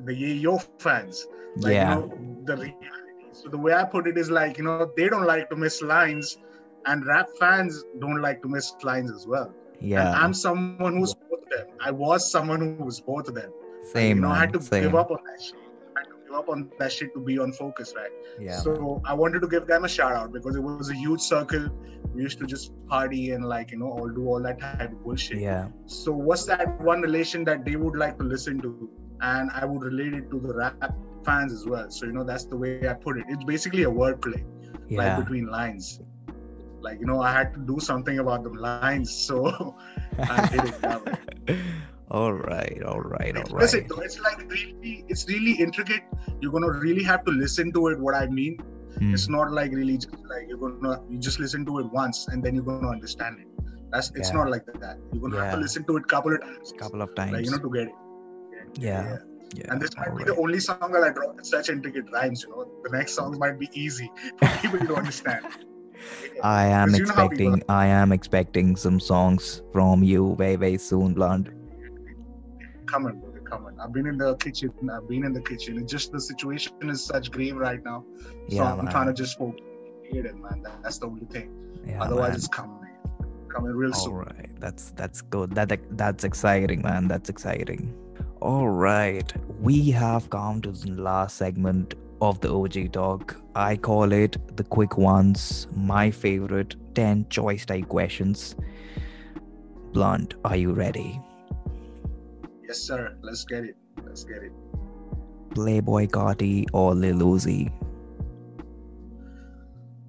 the 0.00 0.14
yo 0.14 0.58
fans 0.78 1.26
like 1.56 1.72
yeah. 1.72 1.94
you 1.94 2.00
know 2.00 2.42
the 2.44 2.56
reality 2.56 3.28
so 3.32 3.48
the 3.48 3.58
way 3.58 3.72
i 3.72 3.84
put 3.84 4.06
it 4.06 4.18
is 4.18 4.30
like 4.30 4.58
you 4.58 4.64
know 4.64 4.90
they 4.96 5.08
don't 5.08 5.24
like 5.24 5.48
to 5.48 5.56
miss 5.56 5.82
lines 5.82 6.38
and 6.86 7.06
rap 7.06 7.28
fans 7.38 7.84
don't 8.00 8.20
like 8.20 8.42
to 8.42 8.48
miss 8.48 8.74
lines 8.82 9.10
as 9.10 9.26
well 9.26 9.52
yeah. 9.80 10.08
and 10.08 10.16
i'm 10.16 10.34
someone 10.34 10.96
who's 10.98 11.14
both 11.14 11.42
of 11.42 11.50
them 11.50 11.66
i 11.80 11.90
was 11.90 12.30
someone 12.30 12.60
who 12.60 12.84
was 12.84 13.00
both 13.00 13.28
of 13.28 13.34
them 13.34 13.52
Same, 13.92 14.16
you 14.16 14.22
know, 14.22 14.28
man. 14.28 14.36
I 14.36 14.40
had 14.40 14.52
to 14.54 14.62
Same. 14.62 14.82
give 14.84 14.94
up 14.94 15.10
on 15.10 15.18
that 15.26 15.42
shit. 15.42 15.63
I 15.96 16.02
to 16.02 16.16
give 16.26 16.34
up 16.34 16.48
on 16.48 16.70
that 16.78 16.92
shit 16.92 17.14
to 17.14 17.20
be 17.20 17.38
on 17.38 17.52
focus, 17.52 17.92
right? 17.96 18.10
Yeah. 18.40 18.58
So 18.58 19.00
I 19.04 19.14
wanted 19.14 19.40
to 19.40 19.48
give 19.48 19.66
them 19.66 19.84
a 19.84 19.88
shout 19.88 20.12
out 20.12 20.32
because 20.32 20.56
it 20.56 20.62
was 20.62 20.90
a 20.90 20.94
huge 20.94 21.20
circle. 21.20 21.68
We 22.14 22.22
used 22.22 22.38
to 22.40 22.46
just 22.46 22.72
party 22.86 23.30
and 23.30 23.44
like 23.44 23.70
you 23.72 23.78
know 23.78 23.90
all 23.90 24.08
do 24.08 24.26
all 24.26 24.42
that 24.42 24.60
type 24.60 24.92
of 24.92 25.02
bullshit. 25.02 25.38
yeah. 25.38 25.68
So 25.86 26.12
what's 26.12 26.44
that 26.46 26.80
one 26.80 27.00
relation 27.00 27.44
that 27.44 27.64
they 27.64 27.76
would 27.76 27.96
like 27.96 28.18
to 28.18 28.24
listen 28.24 28.60
to, 28.62 28.90
and 29.20 29.50
I 29.52 29.64
would 29.64 29.82
relate 29.82 30.14
it 30.14 30.30
to 30.30 30.40
the 30.40 30.54
rap 30.54 30.94
fans 31.24 31.52
as 31.52 31.66
well. 31.66 31.90
So 31.90 32.06
you 32.06 32.12
know 32.12 32.24
that's 32.24 32.44
the 32.44 32.56
way 32.56 32.88
I 32.88 32.94
put 32.94 33.18
it. 33.18 33.24
It's 33.28 33.44
basically 33.44 33.84
a 33.84 33.90
wordplay, 33.90 34.44
like 34.90 35.18
between 35.24 35.46
lines. 35.46 36.00
Like 36.80 37.00
you 37.00 37.06
know, 37.06 37.20
I 37.22 37.32
had 37.32 37.54
to 37.54 37.60
do 37.60 37.80
something 37.80 38.18
about 38.18 38.44
the 38.44 38.50
lines, 38.50 39.10
so 39.10 39.74
I 40.18 40.48
did 40.48 40.64
it 40.64 40.80
that 40.82 41.04
way. 41.06 41.58
all 42.10 42.32
right. 42.32 42.82
All 42.84 43.00
right. 43.00 43.36
All 43.36 43.42
right. 43.56 43.74
it. 43.74 43.86
It's 43.90 44.20
like 44.20 44.38
really, 44.50 45.04
it's 45.08 45.26
really 45.28 45.52
intricate. 45.52 46.02
You're 46.40 46.52
gonna 46.52 46.70
really 46.72 47.02
have 47.02 47.24
to 47.24 47.30
listen 47.32 47.72
to 47.72 47.88
it. 47.88 47.98
What 47.98 48.14
I 48.14 48.26
mean, 48.26 48.58
Mm. 49.00 49.12
it's 49.12 49.28
not 49.28 49.50
like 49.50 49.72
really 49.72 49.96
just 49.98 50.14
like 50.32 50.44
you're 50.48 50.58
gonna 50.58 51.00
you 51.10 51.18
just 51.18 51.40
listen 51.40 51.66
to 51.66 51.80
it 51.80 51.86
once 51.92 52.28
and 52.28 52.44
then 52.44 52.54
you're 52.54 52.62
gonna 52.64 52.88
understand 52.90 53.40
it. 53.40 53.48
That's 53.90 54.10
it's 54.14 54.30
Yeah. 54.30 54.36
not 54.36 54.50
like 54.50 54.66
that. 54.66 54.98
You're 55.12 55.22
gonna 55.22 55.42
have 55.44 55.54
to 55.54 55.60
listen 55.60 55.82
to 55.84 55.96
it 55.96 56.06
couple 56.06 56.32
of 56.32 56.40
times, 56.42 56.72
Couple 56.78 57.02
of 57.02 57.12
times. 57.16 57.32
like 57.32 57.44
you 57.44 57.50
know, 57.50 57.58
to 57.58 57.70
get 57.70 57.88
it. 57.88 57.94
yeah. 58.78 59.18
Yeah. 59.56 59.64
And 59.70 59.80
this 59.82 59.96
might 59.96 60.10
be 60.10 60.16
right. 60.18 60.26
the 60.26 60.36
only 60.36 60.60
song 60.60 60.90
that 60.92 61.02
I 61.02 61.10
with 61.34 61.44
such 61.46 61.68
intricate 61.70 62.06
rhymes. 62.12 62.44
You 62.44 62.50
know, 62.50 62.70
the 62.84 62.90
next 62.90 63.14
songs 63.14 63.38
might 63.38 63.58
be 63.58 63.68
easy 63.72 64.10
for 64.38 64.48
people 64.62 64.78
to 64.86 64.94
understand. 64.94 65.44
I 66.42 66.66
am 66.66 66.92
Because 66.92 66.98
you 66.98 67.04
know 67.06 67.10
expecting. 67.12 67.62
I 67.68 67.86
am 67.86 68.12
expecting 68.12 68.76
some 68.76 68.98
songs 69.00 69.62
from 69.72 70.02
you 70.04 70.34
very 70.36 70.56
very 70.56 70.78
soon, 70.78 71.14
Blunt. 71.14 71.50
Come 72.94 73.02
brother, 73.20 73.40
come 73.40 73.66
on. 73.66 73.80
I've 73.80 73.92
been 73.92 74.06
in 74.06 74.16
the 74.18 74.36
kitchen. 74.36 74.72
I've 74.88 75.08
been 75.08 75.24
in 75.24 75.32
the 75.32 75.40
kitchen. 75.40 75.78
It's 75.78 75.90
just 75.90 76.12
the 76.12 76.20
situation 76.20 76.72
is 76.82 77.04
such 77.04 77.32
grave 77.32 77.56
right 77.56 77.82
now. 77.84 78.04
So 78.48 78.54
Yeah, 78.56 78.72
I'm 78.72 78.84
man. 78.84 78.92
trying 78.92 79.08
to 79.08 79.12
just 79.12 79.36
focus. 79.36 79.60
it, 80.04 80.36
man. 80.36 80.64
That's 80.82 80.98
the 80.98 81.06
only 81.06 81.26
thing. 81.26 81.50
Yeah, 81.84 82.00
Otherwise, 82.04 82.28
man. 82.28 82.36
it's 82.36 82.46
coming, 82.46 82.86
coming 83.48 83.72
real 83.72 83.92
All 83.94 84.00
soon. 84.04 84.14
right, 84.14 84.50
that's 84.60 84.92
that's 84.92 85.22
good. 85.22 85.50
That 85.56 85.72
that's 85.96 86.22
exciting, 86.22 86.82
man. 86.82 87.08
That's 87.08 87.28
exciting. 87.28 87.92
All 88.40 88.68
right, 88.68 89.32
we 89.60 89.90
have 89.90 90.30
come 90.30 90.62
to 90.62 90.70
the 90.70 90.92
last 90.92 91.36
segment 91.36 91.94
of 92.20 92.40
the 92.42 92.54
OG 92.54 92.92
talk. 92.92 93.36
I 93.56 93.76
call 93.76 94.12
it 94.12 94.36
the 94.56 94.62
quick 94.62 94.96
ones. 94.96 95.66
My 95.74 96.12
favorite 96.12 96.76
ten 96.94 97.26
choice 97.28 97.66
type 97.66 97.88
questions. 97.88 98.54
Blunt, 99.92 100.34
are 100.44 100.56
you 100.56 100.72
ready? 100.72 101.20
Yes, 102.74 102.82
sir. 102.82 103.16
Let's 103.22 103.44
get 103.44 103.62
it. 103.62 103.76
Let's 104.04 104.24
get 104.24 104.42
it. 104.42 104.50
Playboi 105.50 106.08
Carti 106.10 106.66
or 106.72 106.92
Lil 106.92 107.20
Uzi? 107.20 107.70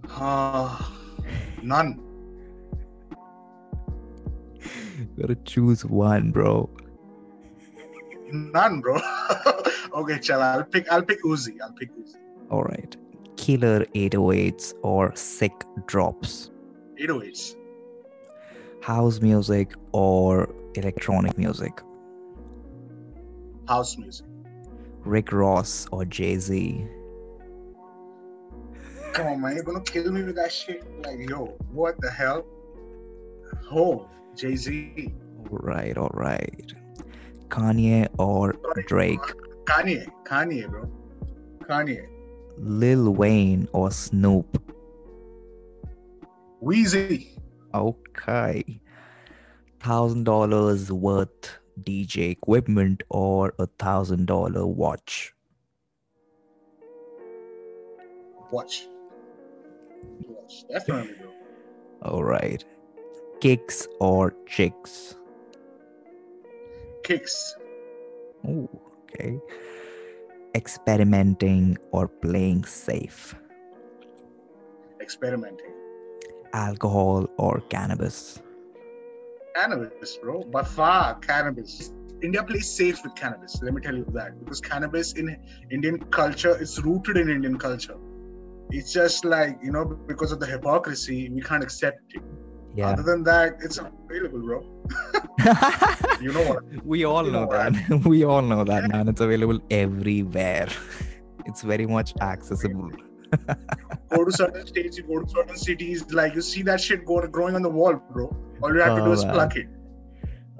Uh, 0.10 0.76
none. 1.62 2.02
Gotta 5.22 5.36
choose 5.46 5.86
one, 5.86 6.32
bro. 6.32 6.68
None, 8.32 8.82
bro. 8.82 8.98
okay, 9.94 10.18
chal. 10.18 10.42
I'll 10.42 10.64
pick. 10.64 10.92
I'll 10.92 11.04
pick 11.04 11.22
Uzi. 11.22 11.62
I'll 11.62 11.74
pick 11.74 11.96
Uzi. 11.96 12.18
All 12.50 12.64
right. 12.64 12.98
Killer 13.38 13.86
808s 13.94 14.74
or 14.82 15.16
sick 15.16 15.54
drops? 15.86 16.50
808s. 17.00 17.58
House 18.82 19.22
music 19.22 19.76
or 19.92 20.50
electronic 20.74 21.38
music? 21.38 21.84
House 23.68 23.98
music. 23.98 24.26
Rick 25.04 25.32
Ross 25.32 25.88
or 25.92 26.06
Jay 26.06 26.38
Z? 26.38 26.88
Come 29.14 29.28
on, 29.28 29.42
man. 29.42 29.56
You're 29.56 29.64
gonna 29.64 29.82
kill 29.82 30.12
me 30.12 30.24
with 30.24 30.36
that 30.36 30.52
shit. 30.52 30.84
Like, 31.04 31.30
yo, 31.30 31.56
what 31.72 32.00
the 32.02 32.10
hell? 32.10 32.46
Oh, 33.72 34.10
Jay 34.36 34.56
Z. 34.56 35.14
All 35.52 35.58
right, 35.58 35.98
all 35.98 36.12
right. 36.14 36.74
Kanye 37.50 38.08
or 38.18 38.56
Drake? 38.88 39.20
Kanye. 39.66 40.08
Kanye, 40.26 40.70
bro. 40.70 40.92
Kanye. 41.70 42.08
Lil 42.58 43.14
Wayne 43.14 43.68
or 43.74 43.92
Snoop? 43.92 44.62
Weezy. 46.62 47.38
Okay. 47.74 48.82
Thousand 49.80 50.24
dollars 50.24 50.92
worth 50.92 51.60
DJ 51.84 52.32
equipment 52.32 53.04
or 53.10 53.54
a 53.60 53.68
thousand 53.80 54.26
dollar 54.28 54.66
watch? 54.66 55.34
Watch. 58.52 58.88
Watch. 60.28 60.66
Definitely. 60.70 61.16
All 62.02 62.24
right. 62.24 62.64
Kicks 63.42 63.88
or 64.00 64.34
chicks? 64.48 65.16
Kicks. 67.04 67.56
Oh, 68.48 68.70
okay. 69.04 69.40
Experimenting 70.56 71.78
or 71.92 72.08
playing 72.08 72.64
safe? 72.64 73.36
Experimenting. 75.02 75.74
Alcohol 76.54 77.28
or 77.38 77.62
cannabis? 77.70 78.42
Cannabis, 79.56 80.18
bro. 80.22 80.44
By 80.44 80.64
far, 80.64 81.16
cannabis. 81.20 81.94
India 82.22 82.44
plays 82.44 82.70
safe 82.70 83.04
with 83.04 83.16
cannabis. 83.16 83.62
Let 83.62 83.74
me 83.74 83.82
tell 83.82 83.96
you 83.96 84.06
that 84.14 84.38
because 84.44 84.60
cannabis 84.62 85.14
in 85.14 85.38
Indian 85.72 86.00
culture 86.20 86.60
is 86.62 86.82
rooted 86.84 87.18
in 87.18 87.30
Indian 87.30 87.58
culture. 87.58 87.96
It's 88.72 88.92
just 88.92 89.24
like 89.24 89.58
you 89.64 89.72
know 89.72 89.86
because 89.86 90.32
of 90.32 90.40
the 90.40 90.46
hypocrisy, 90.46 91.30
we 91.30 91.42
can't 91.42 91.64
accept 91.64 92.00
it. 92.16 92.22
Yeah. 92.76 92.90
Other 92.90 93.04
than 93.04 93.24
that, 93.24 93.54
it's 93.64 93.78
available, 93.80 94.40
bro. 94.42 94.60
You 96.22 96.32
know 96.34 96.44
what? 96.50 96.86
we 96.86 97.06
all 97.06 97.26
You 97.26 97.32
know 97.32 97.46
know 97.46 97.52
that. 97.52 98.06
we 98.06 98.24
all 98.26 98.42
know 98.42 98.64
that, 98.64 98.90
man. 98.92 99.08
It's 99.08 99.22
available 99.22 99.60
everywhere. 99.70 100.68
It's 101.46 101.62
very 101.62 101.86
much 101.86 102.14
accessible. 102.22 102.90
Go 104.10 104.26
to 104.26 104.32
certain 104.32 104.66
states, 104.68 104.98
you 104.98 105.04
go 105.04 105.22
to 105.22 105.30
certain 105.30 105.58
cities, 105.58 106.06
like 106.12 106.36
you 106.36 106.42
see 106.42 106.62
that 106.64 106.82
shit 106.82 107.06
go, 107.06 107.26
growing 107.28 107.56
on 107.56 107.62
the 107.62 107.70
wall, 107.70 107.96
bro. 108.12 108.36
All 108.62 108.74
you 108.74 108.80
have 108.82 108.96
to 108.96 109.02
Oh, 109.02 109.06
do 109.06 109.12
is 109.12 109.26
man. 109.26 109.34
pluck 109.34 109.56
it. 109.56 109.68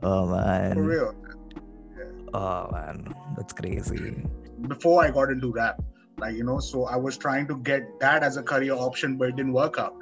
Oh 0.04 0.28
man. 0.28 0.74
For 0.74 0.84
real. 0.84 1.16
Oh 2.34 2.70
man. 2.72 3.14
That's 3.38 3.54
crazy. 3.54 4.16
Before 4.68 5.04
I 5.04 5.12
got 5.12 5.30
into 5.30 5.52
rap, 5.52 5.82
like 6.18 6.36
you 6.36 6.44
know, 6.44 6.60
so 6.60 6.86
I 6.86 6.96
was 6.96 7.18
trying 7.18 7.48
to 7.48 7.58
get 7.58 8.00
that 8.00 8.24
as 8.24 8.38
a 8.38 8.44
career 8.44 8.74
option, 8.74 9.18
but 9.18 9.30
it 9.30 9.36
didn't 9.36 9.54
work 9.54 9.78
out. 9.78 9.96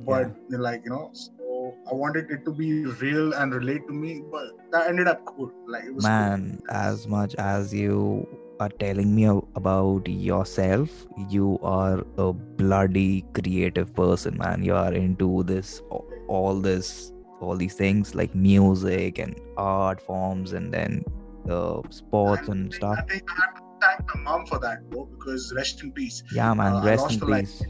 But 0.00 0.30
like 0.50 0.82
you 0.84 0.90
know, 0.90 1.10
so 1.12 1.74
I 1.90 1.94
wanted 1.94 2.30
it 2.30 2.44
to 2.44 2.52
be 2.52 2.84
real 2.84 3.32
and 3.32 3.52
relate 3.52 3.86
to 3.86 3.92
me, 3.92 4.22
but 4.30 4.50
that 4.72 4.88
ended 4.88 5.08
up 5.08 5.24
cool. 5.24 5.50
Like 5.66 5.84
it 5.84 5.94
was 5.94 6.04
cool. 6.04 6.12
Man, 6.12 6.60
as 6.68 7.06
much 7.08 7.34
as 7.36 7.72
you 7.74 8.26
are 8.60 8.68
telling 8.68 9.14
me 9.14 9.26
about 9.26 10.08
yourself, 10.08 10.90
you 11.28 11.58
are 11.62 12.04
a 12.18 12.32
bloody 12.32 13.24
creative 13.34 13.94
person, 13.94 14.36
man. 14.38 14.62
You 14.62 14.74
are 14.74 14.92
into 14.92 15.42
this, 15.44 15.82
all 16.28 16.60
this, 16.60 17.12
all 17.40 17.56
these 17.56 17.74
things 17.74 18.14
like 18.14 18.34
music 18.34 19.18
and 19.18 19.38
art 19.56 20.00
forms, 20.00 20.52
and 20.52 20.72
then 20.72 21.04
uh, 21.50 21.82
sports 21.90 22.48
and 22.48 22.72
stuff. 22.72 22.98
I 22.98 23.02
think 23.02 23.22
I 23.30 23.40
have 23.44 23.54
to 23.56 23.62
thank 23.80 24.14
my 24.14 24.20
mom 24.22 24.46
for 24.46 24.58
that, 24.60 24.88
bro, 24.90 25.06
because 25.06 25.52
rest 25.54 25.82
in 25.82 25.92
peace. 25.92 26.22
Yeah, 26.32 26.54
man. 26.54 26.74
Uh, 26.74 26.84
Rest 26.84 27.12
in 27.12 27.20
her, 27.20 27.26
like, 27.26 27.44
peace. 27.44 27.62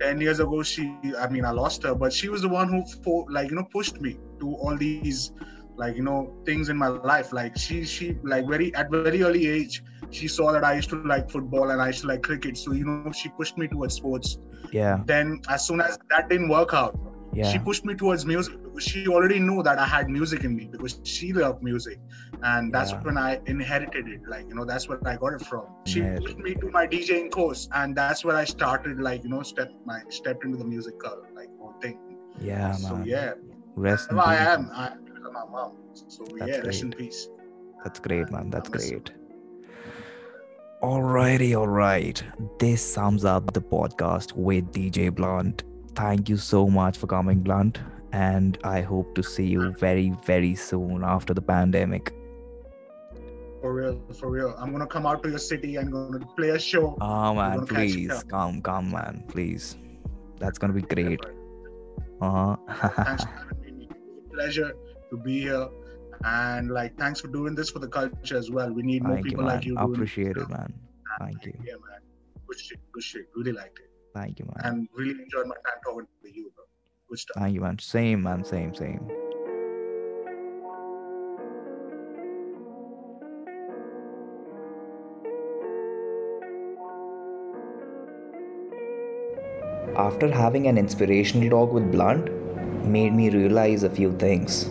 10 0.00 0.20
years 0.20 0.40
ago 0.40 0.64
she 0.64 0.96
i 1.16 1.28
mean 1.28 1.44
i 1.44 1.50
lost 1.52 1.84
her 1.84 1.94
but 1.94 2.12
she 2.12 2.28
was 2.28 2.42
the 2.42 2.48
one 2.48 2.68
who 2.68 3.24
like 3.30 3.50
you 3.50 3.54
know 3.54 3.62
pushed 3.62 4.00
me 4.00 4.18
to 4.40 4.52
all 4.56 4.76
these 4.76 5.30
like 5.76 5.96
you 5.96 6.02
know 6.02 6.34
things 6.46 6.68
in 6.68 6.76
my 6.78 6.88
life. 6.88 7.32
Like 7.32 7.56
she 7.58 7.84
she 7.84 8.16
like 8.22 8.46
very 8.48 8.74
at 8.74 8.90
very 8.90 9.22
early 9.22 9.46
age 9.46 9.82
she 10.10 10.28
saw 10.28 10.52
that 10.52 10.64
i 10.64 10.74
used 10.74 10.90
to 10.90 10.96
like 11.04 11.30
football 11.30 11.70
and 11.70 11.80
i 11.80 11.88
used 11.88 12.02
to 12.02 12.08
like 12.08 12.22
cricket. 12.22 12.56
So 12.56 12.72
you 12.72 12.84
know 12.84 12.96
she 13.12 13.28
pushed 13.30 13.56
me 13.58 13.68
towards 13.68 13.94
sports. 13.94 14.38
Yeah, 14.70 15.04
then 15.04 15.40
as 15.48 15.66
soon 15.66 15.80
as 15.80 15.98
that 16.10 16.28
didn't 16.28 16.48
work 16.48 16.74
out 16.74 16.96
yeah. 17.32 17.58
she 17.58 17.58
pushed 17.58 17.84
me 17.84 17.94
towards 17.94 18.24
music 18.26 18.54
she 18.78 19.06
already 19.06 19.38
knew 19.38 19.62
that 19.62 19.78
i 19.78 19.84
had 19.86 20.08
music 20.08 20.44
in 20.44 20.54
me 20.56 20.68
because 20.70 21.00
she 21.04 21.32
loved 21.32 21.62
music. 21.62 21.98
And 22.42 22.72
that's 22.72 22.92
Yeah. 22.92 23.00
when 23.02 23.16
i 23.18 23.40
inherited 23.46 24.08
it. 24.08 24.20
Like 24.28 24.46
you 24.48 24.54
know 24.54 24.64
that's 24.64 24.88
where 24.88 24.98
i 25.06 25.16
got 25.16 25.34
it 25.34 25.42
from. 25.42 25.66
She 25.86 26.00
Yeah. 26.00 26.18
pushed 26.18 26.38
me 26.38 26.54
to 26.54 26.70
my 26.70 26.86
djing 26.86 27.30
course 27.30 27.68
and 27.74 27.96
that's 27.96 28.18
where 28.18 28.30
i 28.36 28.38
started 28.44 28.92
like 28.94 29.16
you 29.18 29.24
know 29.24 29.36
step 29.36 29.64
my 29.80 29.96
stepped 30.08 30.42
into 30.44 30.56
the 30.56 30.64
musical 30.64 31.10
uh, 31.10 31.34
like 31.34 31.48
whole 31.58 31.74
thing. 31.80 31.98
Yeah, 32.38 32.72
so 32.72 32.96
man. 32.96 33.04
yeah. 33.04 33.32
Rest 33.76 34.10
in 34.10 34.18
i 34.18 34.34
am 34.36 34.70
i 34.74 34.90
of 35.36 35.50
my 35.50 35.58
mom 35.58 35.72
so 35.94 36.24
That's 36.38 36.50
yeah 36.50 36.58
rest 36.66 36.82
in 36.82 36.90
great. 36.90 36.98
peace 36.98 37.28
That's 37.84 38.00
great, 38.00 38.30
man. 38.30 38.50
That's 38.50 38.68
great. 38.68 39.10
Alrighty, 40.82 41.54
alright. 41.54 42.22
This 42.58 42.82
sums 42.94 43.24
up 43.24 43.52
the 43.52 43.60
podcast 43.60 44.32
with 44.34 44.72
DJ 44.72 45.14
Blunt. 45.14 45.64
Thank 45.94 46.28
you 46.28 46.36
so 46.36 46.68
much 46.68 46.98
for 46.98 47.06
coming, 47.06 47.40
Blunt. 47.40 47.80
And 48.12 48.58
I 48.64 48.80
hope 48.82 49.14
to 49.16 49.22
see 49.22 49.46
you 49.46 49.72
very, 49.78 50.10
very 50.26 50.54
soon 50.54 51.02
after 51.04 51.34
the 51.34 51.42
pandemic. 51.42 52.12
for 53.60 53.72
real 53.74 53.96
for 54.18 54.28
real 54.30 54.54
i'm 54.58 54.72
gonna 54.72 54.86
come 54.94 55.06
out 55.06 55.22
to 55.24 55.30
your 55.30 55.38
city 55.38 55.76
and 55.76 55.92
gonna 55.92 56.26
play 56.36 56.50
a 56.50 56.58
show 56.58 56.96
Oh, 57.00 57.34
man, 57.34 57.66
please 57.66 58.24
come, 58.24 58.60
come, 58.62 58.90
man, 58.90 59.24
please. 59.28 59.76
That's 60.40 60.58
gonna 60.58 60.72
be 60.72 60.82
great. 60.82 61.20
Uh 62.20 62.56
thanks 63.04 63.24
huh. 63.24 63.26
Pleasure 64.32 64.72
to 65.12 65.18
be 65.18 65.40
here. 65.42 65.68
And 66.24 66.70
like, 66.70 66.96
thanks 66.98 67.20
for 67.20 67.28
doing 67.28 67.54
this 67.54 67.70
for 67.70 67.78
the 67.78 67.88
culture 67.88 68.36
as 68.36 68.50
well. 68.50 68.72
We 68.72 68.82
need 68.82 69.02
more 69.02 69.14
Thank 69.14 69.26
people 69.26 69.44
man. 69.44 69.56
like 69.56 69.64
you. 69.64 69.76
doing 69.76 69.94
Appreciate 69.94 70.36
it, 70.36 70.48
man. 70.48 70.72
Thank 71.20 71.44
you. 71.46 71.52
Yeah, 71.64 71.74
man. 71.74 72.00
Good 72.46 72.60
shit. 72.60 72.80
Good 72.92 73.02
shit. 73.02 73.28
Really 73.36 73.52
liked 73.52 73.78
it. 73.78 73.90
Thank 74.14 74.38
you, 74.38 74.46
man. 74.46 74.64
And 74.64 74.88
really 74.94 75.22
enjoyed 75.22 75.46
my 75.46 75.56
time 75.56 75.80
talking 75.84 76.06
to 76.22 76.34
you, 76.34 76.52
bro. 76.54 76.64
Good 77.08 77.18
stuff. 77.18 77.36
Thank 77.42 77.54
you, 77.54 77.60
man. 77.60 77.78
Same, 77.78 78.22
man. 78.22 78.44
Same, 78.44 78.74
same. 78.74 79.10
After 89.96 90.30
having 90.30 90.68
an 90.68 90.78
inspirational 90.78 91.50
talk 91.50 91.72
with 91.72 91.90
Blunt, 91.92 92.30
made 92.86 93.12
me 93.12 93.28
realize 93.28 93.82
a 93.82 93.90
few 93.90 94.16
things. 94.18 94.70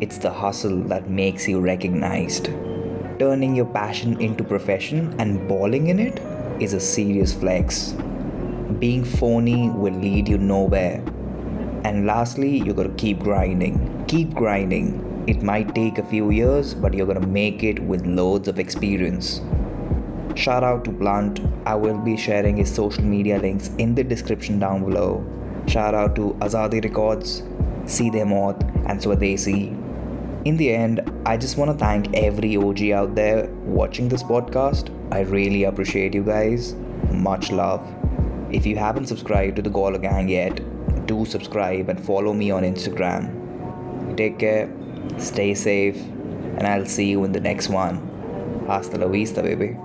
It's 0.00 0.18
the 0.18 0.32
hustle 0.32 0.82
that 0.84 1.08
makes 1.08 1.46
you 1.46 1.60
recognized. 1.60 2.46
Turning 3.20 3.54
your 3.54 3.66
passion 3.66 4.20
into 4.20 4.42
profession 4.42 5.14
and 5.20 5.48
balling 5.48 5.86
in 5.86 6.00
it 6.00 6.20
is 6.60 6.72
a 6.72 6.80
serious 6.80 7.32
flex. 7.32 7.94
Being 8.80 9.04
phony 9.04 9.70
will 9.70 9.94
lead 9.94 10.28
you 10.28 10.36
nowhere. 10.36 10.96
And 11.84 12.06
lastly, 12.06 12.56
you 12.58 12.74
gotta 12.74 12.88
keep 12.90 13.20
grinding. 13.20 14.04
Keep 14.08 14.34
grinding. 14.34 15.24
It 15.28 15.42
might 15.42 15.76
take 15.76 15.98
a 15.98 16.04
few 16.04 16.30
years, 16.30 16.74
but 16.74 16.92
you're 16.92 17.06
gonna 17.06 17.26
make 17.26 17.62
it 17.62 17.78
with 17.78 18.04
loads 18.04 18.48
of 18.48 18.58
experience. 18.58 19.40
Shout 20.34 20.64
out 20.64 20.84
to 20.86 20.90
Blunt. 20.90 21.40
I 21.66 21.76
will 21.76 21.98
be 21.98 22.16
sharing 22.16 22.56
his 22.56 22.74
social 22.74 23.04
media 23.04 23.38
links 23.38 23.70
in 23.78 23.94
the 23.94 24.02
description 24.02 24.58
down 24.58 24.84
below. 24.84 25.24
Shout 25.68 25.94
out 25.94 26.16
to 26.16 26.36
Azadi 26.40 26.82
Records, 26.82 27.42
Seedhe 27.84 28.26
Maut, 28.26 28.60
and 28.86 28.98
Swadesi. 29.00 29.83
In 30.44 30.58
the 30.58 30.74
end, 30.74 31.00
I 31.24 31.38
just 31.38 31.56
want 31.56 31.70
to 31.70 31.76
thank 31.82 32.14
every 32.14 32.56
OG 32.56 32.90
out 32.90 33.14
there 33.14 33.48
watching 33.64 34.10
this 34.10 34.22
podcast. 34.22 34.90
I 35.10 35.20
really 35.20 35.64
appreciate 35.64 36.12
you 36.12 36.22
guys. 36.22 36.74
Much 37.10 37.50
love. 37.50 37.82
If 38.52 38.66
you 38.66 38.76
haven't 38.76 39.06
subscribed 39.06 39.56
to 39.56 39.62
the 39.62 39.70
Gawler 39.70 40.02
Gang 40.02 40.28
yet, 40.28 40.60
do 41.06 41.24
subscribe 41.24 41.88
and 41.88 41.98
follow 41.98 42.34
me 42.34 42.50
on 42.50 42.62
Instagram. 42.62 44.16
Take 44.18 44.38
care, 44.38 44.70
stay 45.16 45.54
safe, 45.54 45.96
and 45.96 46.66
I'll 46.66 46.84
see 46.84 47.06
you 47.06 47.24
in 47.24 47.32
the 47.32 47.40
next 47.40 47.70
one. 47.70 47.96
Hasta 48.66 48.98
la 48.98 49.08
vista, 49.08 49.42
baby. 49.42 49.78